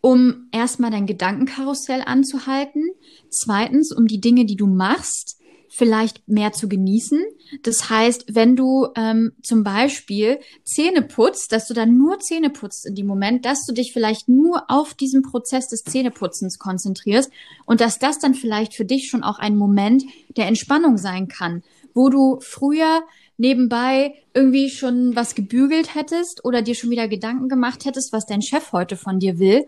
um 0.01 0.47
erstmal 0.51 0.91
dein 0.91 1.07
Gedankenkarussell 1.07 2.03
anzuhalten, 2.05 2.83
zweitens, 3.29 3.91
um 3.91 4.07
die 4.07 4.21
Dinge, 4.21 4.45
die 4.45 4.55
du 4.55 4.67
machst, 4.67 5.39
vielleicht 5.75 6.27
mehr 6.27 6.53
zu 6.53 6.69
genießen. 6.69 7.21
Das 7.63 7.89
heißt, 7.89 8.25
wenn 8.29 8.55
du 8.55 8.87
ähm, 8.95 9.33
zum 9.43 9.63
Beispiel 9.63 10.39
Zähne 10.63 11.01
putzt, 11.01 11.51
dass 11.51 11.67
du 11.67 11.73
dann 11.73 11.97
nur 11.97 12.19
Zähne 12.19 12.49
putzt 12.49 12.85
in 12.85 12.95
dem 12.95 13.07
Moment, 13.07 13.45
dass 13.45 13.65
du 13.65 13.73
dich 13.73 13.91
vielleicht 13.91 14.29
nur 14.29 14.63
auf 14.69 14.93
diesen 14.93 15.21
Prozess 15.21 15.67
des 15.67 15.83
Zähneputzens 15.83 16.59
konzentrierst 16.59 17.29
und 17.65 17.81
dass 17.81 17.99
das 17.99 18.19
dann 18.19 18.35
vielleicht 18.35 18.73
für 18.73 18.85
dich 18.85 19.09
schon 19.09 19.23
auch 19.23 19.39
ein 19.39 19.57
Moment 19.57 20.03
der 20.37 20.47
Entspannung 20.47 20.97
sein 20.97 21.27
kann, 21.27 21.63
wo 21.93 22.09
du 22.09 22.39
früher 22.41 23.03
nebenbei 23.37 24.13
irgendwie 24.33 24.69
schon 24.69 25.15
was 25.15 25.35
gebügelt 25.35 25.93
hättest 25.93 26.45
oder 26.45 26.61
dir 26.61 26.75
schon 26.75 26.89
wieder 26.89 27.07
Gedanken 27.07 27.49
gemacht 27.49 27.85
hättest, 27.85 28.13
was 28.13 28.25
dein 28.25 28.41
Chef 28.41 28.71
heute 28.71 28.95
von 28.95 29.19
dir 29.19 29.39
will, 29.39 29.67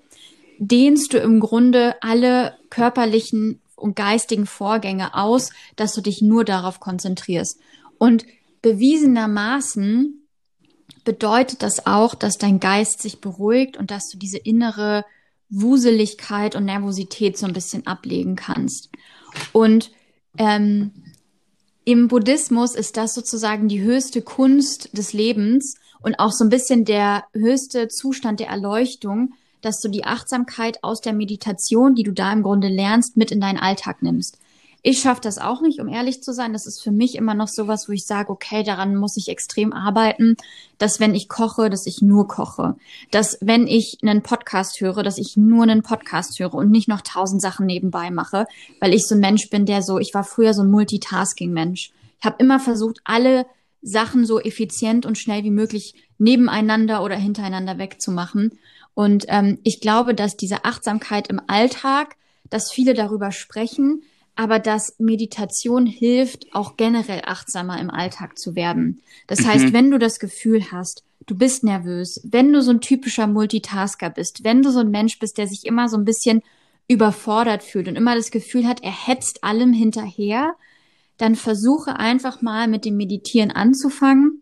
dehnst 0.59 1.13
du 1.13 1.17
im 1.17 1.39
Grunde 1.39 1.95
alle 2.01 2.53
körperlichen 2.69 3.59
und 3.77 3.95
geistigen 3.95 4.45
Vorgänge 4.45 5.13
aus, 5.13 5.51
dass 5.75 5.93
du 5.93 6.01
dich 6.01 6.21
nur 6.21 6.43
darauf 6.43 6.79
konzentrierst. 6.79 7.59
Und 7.97 8.25
bewiesenermaßen 8.61 10.27
bedeutet 11.05 11.63
das 11.63 11.85
auch, 11.85 12.15
dass 12.15 12.37
dein 12.37 12.59
Geist 12.59 13.01
sich 13.01 13.21
beruhigt 13.21 13.77
und 13.77 13.91
dass 13.91 14.09
du 14.09 14.17
diese 14.17 14.37
innere 14.37 15.05
Wuseligkeit 15.49 16.55
und 16.55 16.65
Nervosität 16.65 17.37
so 17.37 17.45
ein 17.45 17.53
bisschen 17.53 17.87
ablegen 17.87 18.35
kannst. 18.35 18.89
Und 19.53 19.91
ähm, 20.37 20.91
im 21.85 22.09
Buddhismus 22.09 22.75
ist 22.75 22.97
das 22.97 23.13
sozusagen 23.13 23.69
die 23.69 23.81
höchste 23.81 24.21
Kunst 24.21 24.89
des 24.97 25.13
Lebens 25.13 25.75
und 26.01 26.19
auch 26.19 26.31
so 26.31 26.43
ein 26.43 26.49
bisschen 26.49 26.83
der 26.83 27.23
höchste 27.33 27.87
Zustand 27.87 28.41
der 28.41 28.49
Erleuchtung, 28.49 29.33
dass 29.61 29.79
du 29.79 29.89
die 29.89 30.05
Achtsamkeit 30.05 30.83
aus 30.83 31.01
der 31.01 31.13
Meditation, 31.13 31.95
die 31.95 32.03
du 32.03 32.11
da 32.11 32.31
im 32.31 32.43
Grunde 32.43 32.67
lernst, 32.67 33.17
mit 33.17 33.31
in 33.31 33.41
deinen 33.41 33.59
Alltag 33.59 34.01
nimmst. 34.01 34.37
Ich 34.83 34.99
schaffe 34.99 35.21
das 35.21 35.37
auch 35.37 35.59
nicht, 35.59 35.81
um 35.81 35.89
ehrlich 35.89 36.23
zu 36.23 36.33
sein. 36.33 36.53
Das 36.53 36.65
ist 36.65 36.81
für 36.81 36.91
mich 36.91 37.15
immer 37.15 37.33
noch 37.33 37.49
sowas, 37.49 37.89
wo 37.89 37.91
ich 37.91 38.05
sage, 38.05 38.29
okay, 38.29 38.63
daran 38.63 38.95
muss 38.95 39.17
ich 39.17 39.27
extrem 39.27 39.73
arbeiten, 39.73 40.37
dass 40.77 40.99
wenn 40.99 41.15
ich 41.15 41.27
koche, 41.27 41.69
dass 41.69 41.87
ich 41.87 42.01
nur 42.01 42.27
koche. 42.27 42.75
Dass 43.11 43.37
wenn 43.41 43.67
ich 43.67 43.97
einen 44.01 44.21
Podcast 44.21 44.79
höre, 44.79 45.03
dass 45.03 45.17
ich 45.17 45.35
nur 45.35 45.63
einen 45.63 45.81
Podcast 45.81 46.39
höre 46.39 46.53
und 46.53 46.71
nicht 46.71 46.87
noch 46.87 47.01
tausend 47.01 47.41
Sachen 47.41 47.65
nebenbei 47.65 48.11
mache, 48.11 48.45
weil 48.79 48.93
ich 48.93 49.07
so 49.07 49.15
ein 49.15 49.19
Mensch 49.19 49.49
bin, 49.49 49.65
der 49.65 49.81
so, 49.81 49.99
ich 49.99 50.13
war 50.13 50.23
früher 50.23 50.53
so 50.53 50.61
ein 50.61 50.71
Multitasking-Mensch. 50.71 51.91
Ich 52.19 52.25
habe 52.25 52.37
immer 52.39 52.59
versucht, 52.59 53.01
alle 53.03 53.45
Sachen 53.81 54.25
so 54.25 54.39
effizient 54.39 55.05
und 55.05 55.17
schnell 55.17 55.43
wie 55.43 55.51
möglich 55.51 55.95
nebeneinander 56.17 57.03
oder 57.03 57.15
hintereinander 57.15 57.77
wegzumachen. 57.77 58.57
Und 58.97 59.25
ähm, 59.27 59.59
ich 59.61 59.79
glaube, 59.79 60.15
dass 60.15 60.37
diese 60.37 60.65
Achtsamkeit 60.65 61.27
im 61.27 61.39
Alltag, 61.45 62.15
dass 62.49 62.71
viele 62.71 62.95
darüber 62.95 63.31
sprechen, 63.31 64.01
aber 64.35 64.57
dass 64.57 64.95
Meditation 64.97 65.85
hilft, 65.85 66.47
auch 66.51 66.77
generell 66.77 67.21
achtsamer 67.23 67.79
im 67.79 67.91
Alltag 67.91 68.39
zu 68.39 68.55
werden. 68.55 69.03
Das 69.27 69.41
mhm. 69.41 69.47
heißt, 69.49 69.73
wenn 69.73 69.91
du 69.91 69.99
das 69.99 70.17
Gefühl 70.17 70.71
hast, 70.71 71.03
du 71.27 71.37
bist 71.37 71.63
nervös, 71.63 72.21
wenn 72.23 72.51
du 72.51 72.63
so 72.63 72.71
ein 72.71 72.81
typischer 72.81 73.27
Multitasker 73.27 74.09
bist, 74.09 74.43
wenn 74.43 74.63
du 74.63 74.71
so 74.71 74.79
ein 74.79 74.89
Mensch 74.89 75.19
bist, 75.19 75.37
der 75.37 75.45
sich 75.45 75.67
immer 75.67 75.89
so 75.89 75.97
ein 75.97 76.05
bisschen 76.05 76.41
überfordert 76.87 77.61
fühlt 77.61 77.87
und 77.87 77.97
immer 77.97 78.15
das 78.15 78.31
Gefühl 78.31 78.65
hat, 78.67 78.81
er 78.81 79.07
hetzt 79.07 79.43
allem 79.43 79.73
hinterher, 79.73 80.55
dann 81.19 81.35
versuche 81.35 81.99
einfach 81.99 82.41
mal 82.41 82.67
mit 82.67 82.83
dem 82.83 82.97
Meditieren 82.97 83.51
anzufangen 83.51 84.41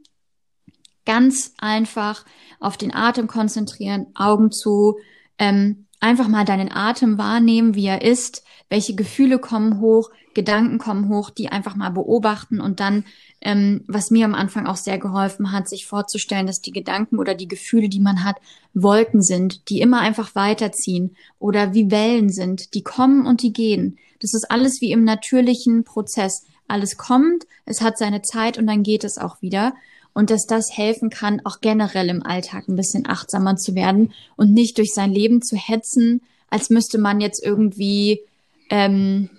ganz 1.06 1.54
einfach 1.58 2.26
auf 2.60 2.78
den 2.78 2.94
Atem 2.94 3.28
konzentrieren, 3.28 4.08
Augen 4.16 4.52
zu, 4.52 4.98
ähm, 5.38 5.86
einfach 6.00 6.28
mal 6.28 6.46
deinen 6.46 6.72
Atem 6.72 7.18
wahrnehmen, 7.18 7.76
wie 7.76 7.88
er 7.88 8.02
ist, 8.02 8.44
welche 8.70 8.96
Gefühle 8.96 9.40
kommen 9.40 9.80
hoch, 9.80 10.10
Gedanken 10.34 10.78
kommen 10.78 11.10
hoch, 11.10 11.30
die 11.30 11.50
einfach 11.50 11.76
mal 11.76 11.90
beobachten 11.90 12.60
und 12.60 12.80
dann, 12.80 13.06
ähm, 13.42 13.84
was 13.88 14.12
mir 14.12 14.26
am 14.26 14.36
Anfang 14.36 14.68
auch 14.68 14.76
sehr 14.76 14.98
geholfen 14.98 15.52
hat, 15.52 15.70
sich 15.70 15.86
vorzustellen, 15.86 16.46
dass 16.46 16.62
die 16.62 16.72
Gedanken 16.72 17.18
oder 17.18 17.36
die 17.36 17.48
Gefühle, 17.48 17.90
die 17.90 18.02
man 18.02 18.24
hat, 18.24 18.36
Wolken 18.74 19.22
sind, 19.22 19.70
die 19.70 19.80
immer 19.80 20.02
einfach 20.02 20.36
weiterziehen 20.36 21.16
oder 21.40 21.74
wie 21.74 21.90
Wellen 21.90 22.30
sind, 22.30 22.74
die 22.74 22.84
kommen 22.84 23.26
und 23.26 23.42
die 23.42 23.54
gehen. 23.54 23.98
Das 24.20 24.34
ist 24.34 24.52
alles 24.52 24.82
wie 24.82 24.92
im 24.92 25.04
natürlichen 25.04 25.84
Prozess. 25.86 26.46
Alles 26.68 26.98
kommt, 26.98 27.46
es 27.66 27.82
hat 27.82 27.98
seine 27.98 28.22
Zeit 28.22 28.58
und 28.58 28.68
dann 28.68 28.84
geht 28.84 29.04
es 29.04 29.18
auch 29.18 29.42
wieder 29.42 29.74
und 30.16 30.32
dass 30.32 30.48
das 30.48 30.76
helfen 30.76 31.12
kann, 31.12 31.42
auch 31.44 31.60
generell 31.60 32.10
im 32.10 32.26
Alltag 32.26 32.68
ein 32.68 32.78
bisschen 32.78 33.08
achtsamer 33.08 33.58
zu 33.58 33.76
werden 33.76 34.14
und 34.38 34.54
nicht 34.54 34.78
durch 34.78 34.94
sein 34.94 35.12
Leben 35.12 35.42
zu 35.42 35.58
hetzen, 35.58 36.22
als 36.50 36.70
müsste 36.70 36.98
man 36.98 37.20
jetzt 37.20 37.44
irgendwie, 37.44 38.22
ähm, 38.70 39.30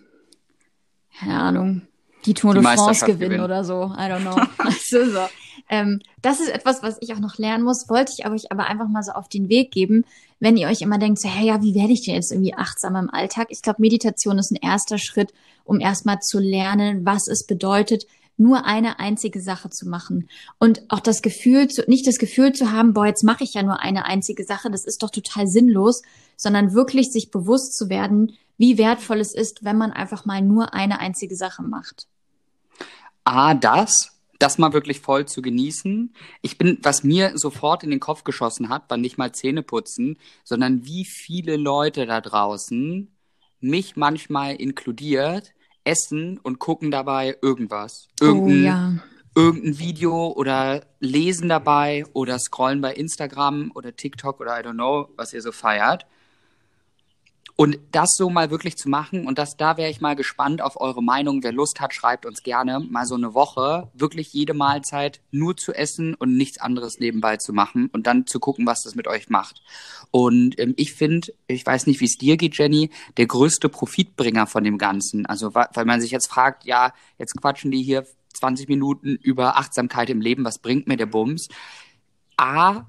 keine 1.18 1.40
Ahnung, 1.40 1.82
die 2.26 2.34
Tour 2.34 2.52
de 2.52 2.62
France 2.62 3.06
gewinnen, 3.06 3.20
gewinnen, 3.20 3.44
oder 3.44 3.64
so. 3.64 3.84
I 3.96 4.10
don't 4.10 4.20
know. 4.20 4.36
also 4.58 5.10
so. 5.10 5.26
Ähm, 5.70 6.00
das 6.20 6.40
ist 6.40 6.50
etwas, 6.50 6.82
was 6.82 6.98
ich 7.00 7.14
auch 7.14 7.20
noch 7.20 7.38
lernen 7.38 7.64
muss, 7.64 7.88
wollte 7.88 8.12
ich 8.16 8.28
euch 8.28 8.52
aber 8.52 8.66
einfach 8.66 8.86
mal 8.86 9.02
so 9.02 9.12
auf 9.12 9.28
den 9.28 9.48
Weg 9.48 9.72
geben, 9.72 10.04
wenn 10.40 10.58
ihr 10.58 10.68
euch 10.68 10.82
immer 10.82 10.98
denkt, 10.98 11.18
so, 11.18 11.28
hey, 11.28 11.46
ja, 11.46 11.62
wie 11.62 11.74
werde 11.74 11.94
ich 11.94 12.04
denn 12.04 12.14
jetzt 12.14 12.30
irgendwie 12.30 12.54
achtsamer 12.54 12.98
im 12.98 13.10
Alltag? 13.10 13.46
Ich 13.48 13.62
glaube, 13.62 13.80
Meditation 13.80 14.38
ist 14.38 14.52
ein 14.52 14.58
erster 14.60 14.98
Schritt, 14.98 15.32
um 15.64 15.80
erstmal 15.80 16.20
zu 16.20 16.38
lernen, 16.38 17.06
was 17.06 17.28
es 17.28 17.46
bedeutet, 17.46 18.06
nur 18.37 18.64
eine 18.64 18.99
einzige 18.99 19.40
Sache 19.40 19.70
zu 19.70 19.88
machen. 19.88 20.29
Und 20.59 20.83
auch 20.88 21.01
das 21.01 21.22
Gefühl, 21.22 21.68
zu, 21.68 21.83
nicht 21.88 22.07
das 22.07 22.18
Gefühl 22.18 22.53
zu 22.53 22.72
haben, 22.72 22.92
boah, 22.92 23.07
jetzt 23.07 23.25
mache 23.25 23.44
ich 23.44 23.55
ja 23.55 23.62
nur 23.62 23.81
eine 23.81 24.05
einzige 24.05 24.44
Sache, 24.44 24.70
das 24.70 24.85
ist 24.85 25.03
doch 25.03 25.11
total 25.11 25.46
sinnlos, 25.46 26.03
sondern 26.37 26.75
wirklich 26.75 27.11
sich 27.11 27.31
bewusst 27.31 27.77
zu 27.77 27.88
werden, 27.88 28.33
wie 28.59 28.79
wertvoll 28.79 29.20
es 29.20 29.35
ist, 29.35 29.64
wenn 29.64 29.79
man 29.79 29.92
einfach 29.92 30.25
mal 30.25 30.42
nur 30.42 30.75
eine 30.75 30.99
einzige 30.99 31.37
Sache 31.37 31.62
macht. 31.62 32.07
A, 33.25 33.55
das, 33.55 34.12
das 34.38 34.59
mal 34.59 34.72
wirklich 34.72 35.01
voll 35.01 35.27
zu 35.27 35.42
genießen. 35.42 36.14
Ich 36.42 36.59
bin, 36.59 36.79
was 36.83 37.03
mir 37.03 37.37
sofort 37.38 37.83
in 37.83 37.90
den 37.90 38.01
Kopf 38.01 38.25
geschossen 38.25 38.68
hat, 38.68 38.88
war 38.90 38.96
nicht 38.96 39.18
mal 39.18 39.33
Zähne 39.33 39.62
putzen, 39.62 40.18
sondern 40.44 40.85
wie 40.85 41.05
viele 41.05 41.57
Leute 41.57 42.07
da 42.07 42.20
draußen, 42.20 43.11
mich 43.61 43.96
manchmal 43.96 44.55
inkludiert, 44.57 45.53
essen 45.87 46.38
und 46.42 46.59
gucken 46.59 46.90
dabei 46.90 47.37
irgendwas. 47.40 48.09
Irgendein, 48.20 48.59
oh, 48.59 48.64
ja. 48.64 48.92
irgendein 49.35 49.79
Video 49.79 50.33
oder 50.33 50.83
lesen 51.01 51.49
dabei 51.49 52.05
oder 52.12 52.38
scrollen 52.38 52.81
bei 52.81 52.92
Instagram 52.94 53.70
oder 53.75 53.94
TikTok 53.94 54.40
oder 54.40 54.59
I 54.59 54.62
don't 54.62 54.75
know, 54.75 55.09
was 55.16 55.33
ihr 55.33 55.42
so 55.42 55.53
feiert. 55.53 56.07
Und 57.59 57.79
das 57.90 58.11
so 58.16 58.29
mal 58.29 58.51
wirklich 58.51 58.77
zu 58.77 58.90
machen, 58.90 59.27
und 59.27 59.38
das, 59.38 59.57
da 59.57 59.79
wäre 59.79 59.90
ich 59.90 60.03
mal 60.03 60.14
gespannt 60.14 60.61
auf 60.61 60.79
eure 60.79 61.03
Meinung. 61.03 61.42
Wer 61.42 61.53
Lust 61.53 61.81
hat, 61.81 61.95
schreibt 61.95 62.27
uns 62.27 62.42
gerne 62.42 62.81
mal 62.81 63.07
so 63.07 63.14
eine 63.14 63.33
Woche, 63.33 63.90
wirklich 63.95 64.35
jede 64.35 64.53
Mahlzeit 64.53 65.23
nur 65.31 65.57
zu 65.57 65.73
essen 65.73 66.14
und 66.14 66.37
nichts 66.37 66.61
anderes 66.61 66.99
nebenbei 66.99 67.38
zu 67.38 67.55
machen 67.55 67.88
und 67.92 68.07
dann 68.07 68.27
zu 68.27 68.40
gucken, 68.40 68.66
was 68.66 68.83
das 68.83 68.95
mit 68.95 69.09
euch 69.09 69.31
macht. 69.31 69.62
Und 70.11 70.59
ähm, 70.61 70.75
ich 70.77 70.92
finde, 70.92 71.33
ich 71.47 71.64
weiß 71.64 71.87
nicht, 71.87 72.01
wie 72.01 72.05
es 72.05 72.19
dir 72.19 72.37
geht, 72.37 72.59
Jenny, 72.59 72.90
der 73.16 73.27
größte 73.27 73.71
Profitbringer 73.71 74.47
von 74.47 74.62
dem 74.62 74.77
Ganzen. 74.77 75.25
Also, 75.25 75.55
weil 75.55 75.85
man 75.87 76.03
sich 76.03 76.11
jetzt 76.11 76.29
fragt, 76.29 76.66
ja, 76.66 76.92
jetzt 77.19 77.40
quatschen 77.40 77.71
die 77.71 77.83
hier 77.83 78.07
20 78.35 78.69
Minuten 78.69 79.16
über 79.16 79.57
Achtsamkeit 79.57 80.11
im 80.11 80.21
Leben, 80.21 80.45
was 80.45 80.59
bringt 80.59 80.88
mir 80.88 80.99
der 80.99 81.07
Bums? 81.07 81.49
A, 82.37 82.85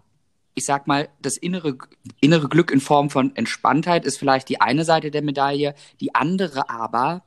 ich 0.57 0.65
sag 0.65 0.87
mal, 0.87 1.07
das 1.21 1.37
innere, 1.37 1.77
innere 2.19 2.49
Glück 2.49 2.71
in 2.71 2.81
Form 2.81 3.11
von 3.11 3.35
Entspanntheit 3.35 4.05
ist 4.05 4.17
vielleicht 4.17 4.49
die 4.49 4.59
eine 4.59 4.85
Seite 4.85 5.11
der 5.11 5.21
Medaille. 5.21 5.75
Die 6.01 6.15
andere 6.15 6.67
aber 6.71 7.23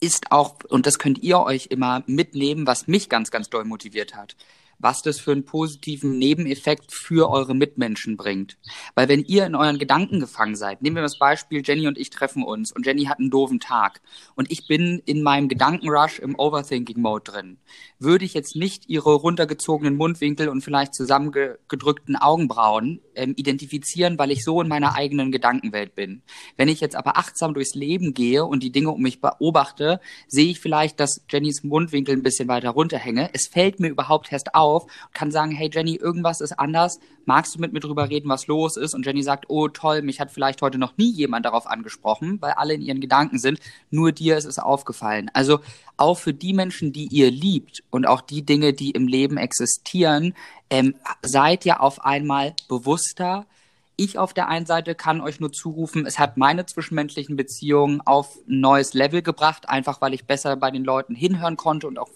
ist 0.00 0.30
auch, 0.32 0.58
und 0.68 0.86
das 0.86 0.98
könnt 0.98 1.22
ihr 1.22 1.38
euch 1.40 1.68
immer 1.70 2.04
mitnehmen, 2.06 2.66
was 2.66 2.88
mich 2.88 3.08
ganz, 3.08 3.30
ganz 3.30 3.48
doll 3.48 3.64
motiviert 3.64 4.14
hat 4.14 4.36
was 4.78 5.02
das 5.02 5.18
für 5.18 5.32
einen 5.32 5.44
positiven 5.44 6.18
Nebeneffekt 6.18 6.92
für 6.92 7.30
eure 7.30 7.54
Mitmenschen 7.54 8.16
bringt. 8.16 8.58
Weil 8.94 9.08
wenn 9.08 9.24
ihr 9.24 9.46
in 9.46 9.54
euren 9.54 9.78
Gedanken 9.78 10.20
gefangen 10.20 10.56
seid, 10.56 10.82
nehmen 10.82 10.96
wir 10.96 11.02
das 11.02 11.18
Beispiel, 11.18 11.62
Jenny 11.64 11.86
und 11.86 11.98
ich 11.98 12.10
treffen 12.10 12.42
uns 12.42 12.72
und 12.72 12.86
Jenny 12.86 13.04
hat 13.04 13.18
einen 13.18 13.30
doofen 13.30 13.60
Tag 13.60 14.00
und 14.34 14.50
ich 14.50 14.66
bin 14.66 15.02
in 15.06 15.22
meinem 15.22 15.48
Gedankenrush 15.48 16.18
im 16.18 16.38
Overthinking-Mode 16.38 17.32
drin, 17.32 17.58
würde 17.98 18.24
ich 18.24 18.34
jetzt 18.34 18.56
nicht 18.56 18.88
ihre 18.88 19.14
runtergezogenen 19.14 19.96
Mundwinkel 19.96 20.48
und 20.48 20.62
vielleicht 20.62 20.94
zusammengedrückten 20.94 22.16
Augenbrauen 22.16 23.00
ähm, 23.14 23.34
identifizieren, 23.36 24.18
weil 24.18 24.30
ich 24.30 24.44
so 24.44 24.60
in 24.60 24.68
meiner 24.68 24.94
eigenen 24.94 25.32
Gedankenwelt 25.32 25.94
bin. 25.94 26.22
Wenn 26.56 26.68
ich 26.68 26.80
jetzt 26.80 26.96
aber 26.96 27.16
achtsam 27.16 27.54
durchs 27.54 27.74
Leben 27.74 28.14
gehe 28.14 28.44
und 28.44 28.62
die 28.62 28.72
Dinge 28.72 28.90
um 28.90 29.00
mich 29.00 29.20
beobachte, 29.20 30.00
sehe 30.28 30.50
ich 30.50 30.60
vielleicht, 30.60 31.00
dass 31.00 31.24
Jennys 31.28 31.64
Mundwinkel 31.64 32.14
ein 32.14 32.22
bisschen 32.22 32.48
weiter 32.48 32.70
runterhänge. 32.70 33.30
Es 33.32 33.48
fällt 33.48 33.80
mir 33.80 33.88
überhaupt 33.88 34.32
erst 34.32 34.54
auf, 34.54 34.65
auf, 34.66 34.86
kann 35.12 35.30
sagen, 35.30 35.52
hey 35.52 35.70
Jenny, 35.72 35.94
irgendwas 35.94 36.40
ist 36.40 36.58
anders, 36.58 36.98
magst 37.24 37.54
du 37.54 37.60
mit 37.60 37.72
mir 37.72 37.80
drüber 37.80 38.10
reden, 38.10 38.28
was 38.28 38.46
los 38.46 38.76
ist? 38.76 38.94
Und 38.94 39.06
Jenny 39.06 39.22
sagt, 39.22 39.46
oh 39.48 39.68
toll, 39.68 40.02
mich 40.02 40.20
hat 40.20 40.30
vielleicht 40.30 40.62
heute 40.62 40.78
noch 40.78 40.96
nie 40.96 41.10
jemand 41.10 41.46
darauf 41.46 41.66
angesprochen, 41.66 42.40
weil 42.40 42.52
alle 42.52 42.74
in 42.74 42.82
ihren 42.82 43.00
Gedanken 43.00 43.38
sind, 43.38 43.60
nur 43.90 44.12
dir 44.12 44.36
ist 44.36 44.44
es 44.44 44.58
aufgefallen. 44.58 45.30
Also 45.34 45.60
auch 45.96 46.18
für 46.18 46.34
die 46.34 46.52
Menschen, 46.52 46.92
die 46.92 47.06
ihr 47.06 47.30
liebt 47.30 47.82
und 47.90 48.06
auch 48.06 48.20
die 48.20 48.42
Dinge, 48.42 48.72
die 48.72 48.90
im 48.90 49.06
Leben 49.06 49.36
existieren, 49.36 50.34
ähm, 50.70 50.94
seid 51.22 51.64
ihr 51.64 51.80
auf 51.80 52.04
einmal 52.04 52.54
bewusster, 52.68 53.46
ich 53.96 54.18
auf 54.18 54.34
der 54.34 54.48
einen 54.48 54.66
Seite 54.66 54.94
kann 54.94 55.22
euch 55.22 55.40
nur 55.40 55.52
zurufen, 55.52 56.04
es 56.04 56.18
hat 56.18 56.36
meine 56.36 56.66
zwischenmenschlichen 56.66 57.36
Beziehungen 57.36 58.02
auf 58.02 58.36
ein 58.46 58.60
neues 58.60 58.92
Level 58.92 59.22
gebracht, 59.22 59.68
einfach 59.68 60.02
weil 60.02 60.12
ich 60.12 60.26
besser 60.26 60.54
bei 60.56 60.70
den 60.70 60.84
Leuten 60.84 61.14
hinhören 61.14 61.56
konnte 61.56 61.86
und 61.88 61.98
auch 61.98 62.10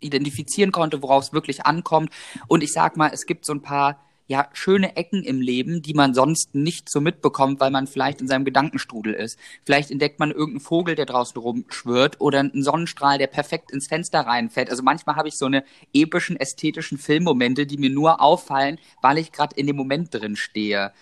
identifizieren 0.00 0.72
konnte, 0.72 1.02
worauf 1.02 1.24
es 1.24 1.32
wirklich 1.32 1.66
ankommt. 1.66 2.10
Und 2.48 2.62
ich 2.62 2.72
sag 2.72 2.96
mal, 2.96 3.10
es 3.12 3.26
gibt 3.26 3.44
so 3.44 3.52
ein 3.52 3.62
paar 3.62 3.98
ja, 4.28 4.48
schöne 4.52 4.96
Ecken 4.96 5.22
im 5.22 5.40
Leben, 5.40 5.82
die 5.82 5.94
man 5.94 6.12
sonst 6.12 6.54
nicht 6.54 6.88
so 6.88 7.00
mitbekommt, 7.00 7.60
weil 7.60 7.70
man 7.70 7.86
vielleicht 7.86 8.20
in 8.20 8.26
seinem 8.26 8.44
Gedankenstrudel 8.44 9.14
ist. 9.14 9.38
Vielleicht 9.64 9.90
entdeckt 9.90 10.18
man 10.18 10.30
irgendeinen 10.30 10.60
Vogel, 10.60 10.96
der 10.96 11.06
draußen 11.06 11.40
rumschwirrt 11.40 12.20
oder 12.20 12.40
einen 12.40 12.62
Sonnenstrahl, 12.62 13.18
der 13.18 13.28
perfekt 13.28 13.70
ins 13.70 13.86
Fenster 13.86 14.20
reinfällt. 14.20 14.68
Also 14.68 14.82
manchmal 14.82 15.16
habe 15.16 15.28
ich 15.28 15.38
so 15.38 15.46
eine 15.46 15.64
epischen, 15.92 16.36
ästhetischen 16.36 16.98
Filmmomente, 16.98 17.66
die 17.66 17.78
mir 17.78 17.90
nur 17.90 18.20
auffallen, 18.20 18.78
weil 19.00 19.18
ich 19.18 19.30
gerade 19.30 19.54
in 19.56 19.68
dem 19.68 19.76
Moment 19.76 20.12
drin 20.12 20.34
stehe. 20.34 20.92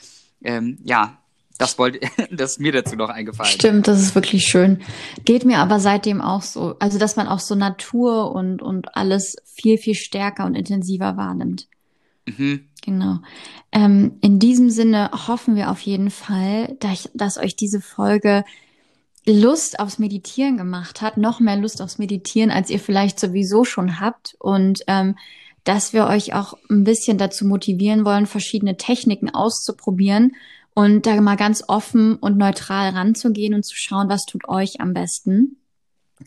Ähm, 0.43 0.79
ja, 0.85 1.24
das 1.59 1.79
wollte, 1.79 2.01
das 2.31 2.53
ist 2.53 2.61
mir 2.61 2.73
dazu 2.73 2.97
noch 2.97 3.09
eingefallen. 3.09 3.53
Stimmt, 3.53 3.89
das 3.89 4.01
ist 4.01 4.15
wirklich 4.15 4.47
schön. 4.47 4.83
Geht 5.25 5.45
mir 5.45 5.59
aber 5.59 5.81
seitdem 5.81 6.21
auch 6.21 6.43
so. 6.43 6.77
Also, 6.79 6.99
dass 6.99 7.17
man 7.17 7.29
auch 7.29 7.41
so 7.41 7.55
Natur 7.55 8.33
und, 8.33 8.63
und 8.63 8.97
alles 8.97 9.37
viel, 9.45 9.79
viel 9.79 9.95
stärker 9.95 10.47
und 10.47 10.55
intensiver 10.55 11.17
wahrnimmt. 11.17 11.69
Mhm. 12.27 12.69
Genau. 12.83 13.19
Ähm, 13.73 14.19
in 14.21 14.39
diesem 14.39 14.71
Sinne 14.71 15.11
hoffen 15.27 15.57
wir 15.57 15.71
auf 15.71 15.81
jeden 15.81 16.11
Fall, 16.11 16.77
dass, 16.81 17.11
dass 17.15 17.39
euch 17.39 17.57
diese 17.57 17.81
Folge 17.81 18.45
Lust 19.27 19.79
aufs 19.79 19.99
Meditieren 19.99 20.59
gemacht 20.59 21.01
hat, 21.01 21.17
noch 21.17 21.41
mehr 21.41 21.57
Lust 21.57 21.81
aufs 21.81 21.99
Meditieren, 21.99 22.51
als 22.51 22.69
ihr 22.69 22.79
vielleicht 22.79 23.19
sowieso 23.19 23.65
schon 23.65 24.01
habt 24.01 24.37
und 24.39 24.83
ähm, 24.87 25.17
dass 25.65 25.95
wir 25.95 26.07
euch 26.07 26.35
auch 26.35 26.59
ein 26.69 26.85
bisschen 26.85 27.17
dazu 27.17 27.47
motivieren 27.47 28.05
wollen, 28.05 28.27
verschiedene 28.27 28.77
Techniken 28.77 29.31
auszuprobieren 29.31 30.33
und 30.75 31.07
da 31.07 31.21
mal 31.21 31.37
ganz 31.37 31.65
offen 31.69 32.17
und 32.17 32.37
neutral 32.37 32.91
ranzugehen 32.91 33.55
und 33.55 33.65
zu 33.65 33.77
schauen, 33.77 34.09
was 34.09 34.27
tut 34.27 34.49
euch 34.49 34.81
am 34.81 34.93
besten. 34.93 35.57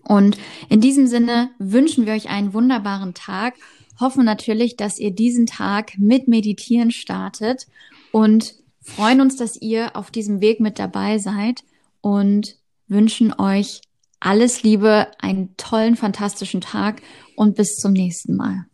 Und 0.03 0.37
in 0.69 0.81
diesem 0.81 1.07
Sinne 1.07 1.51
wünschen 1.59 2.05
wir 2.05 2.13
euch 2.13 2.29
einen 2.29 2.53
wunderbaren 2.53 3.13
Tag, 3.13 3.55
hoffen 3.99 4.25
natürlich, 4.25 4.75
dass 4.75 4.99
ihr 4.99 5.11
diesen 5.11 5.45
Tag 5.45 5.97
mit 5.97 6.27
Meditieren 6.27 6.91
startet 6.91 7.67
und 8.11 8.55
freuen 8.81 9.21
uns, 9.21 9.35
dass 9.35 9.59
ihr 9.61 9.95
auf 9.95 10.11
diesem 10.11 10.39
Weg 10.41 10.59
mit 10.59 10.79
dabei 10.79 11.17
seid 11.17 11.63
und 12.01 12.57
wünschen 12.87 13.33
euch 13.33 13.81
alles 14.19 14.63
Liebe, 14.63 15.07
einen 15.19 15.55
tollen, 15.57 15.95
fantastischen 15.95 16.61
Tag 16.61 17.01
und 17.35 17.55
bis 17.55 17.75
zum 17.75 17.93
nächsten 17.93 18.35
Mal. 18.35 18.65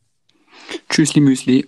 Tschüssli 0.90 1.20
Müsli. 1.20 1.68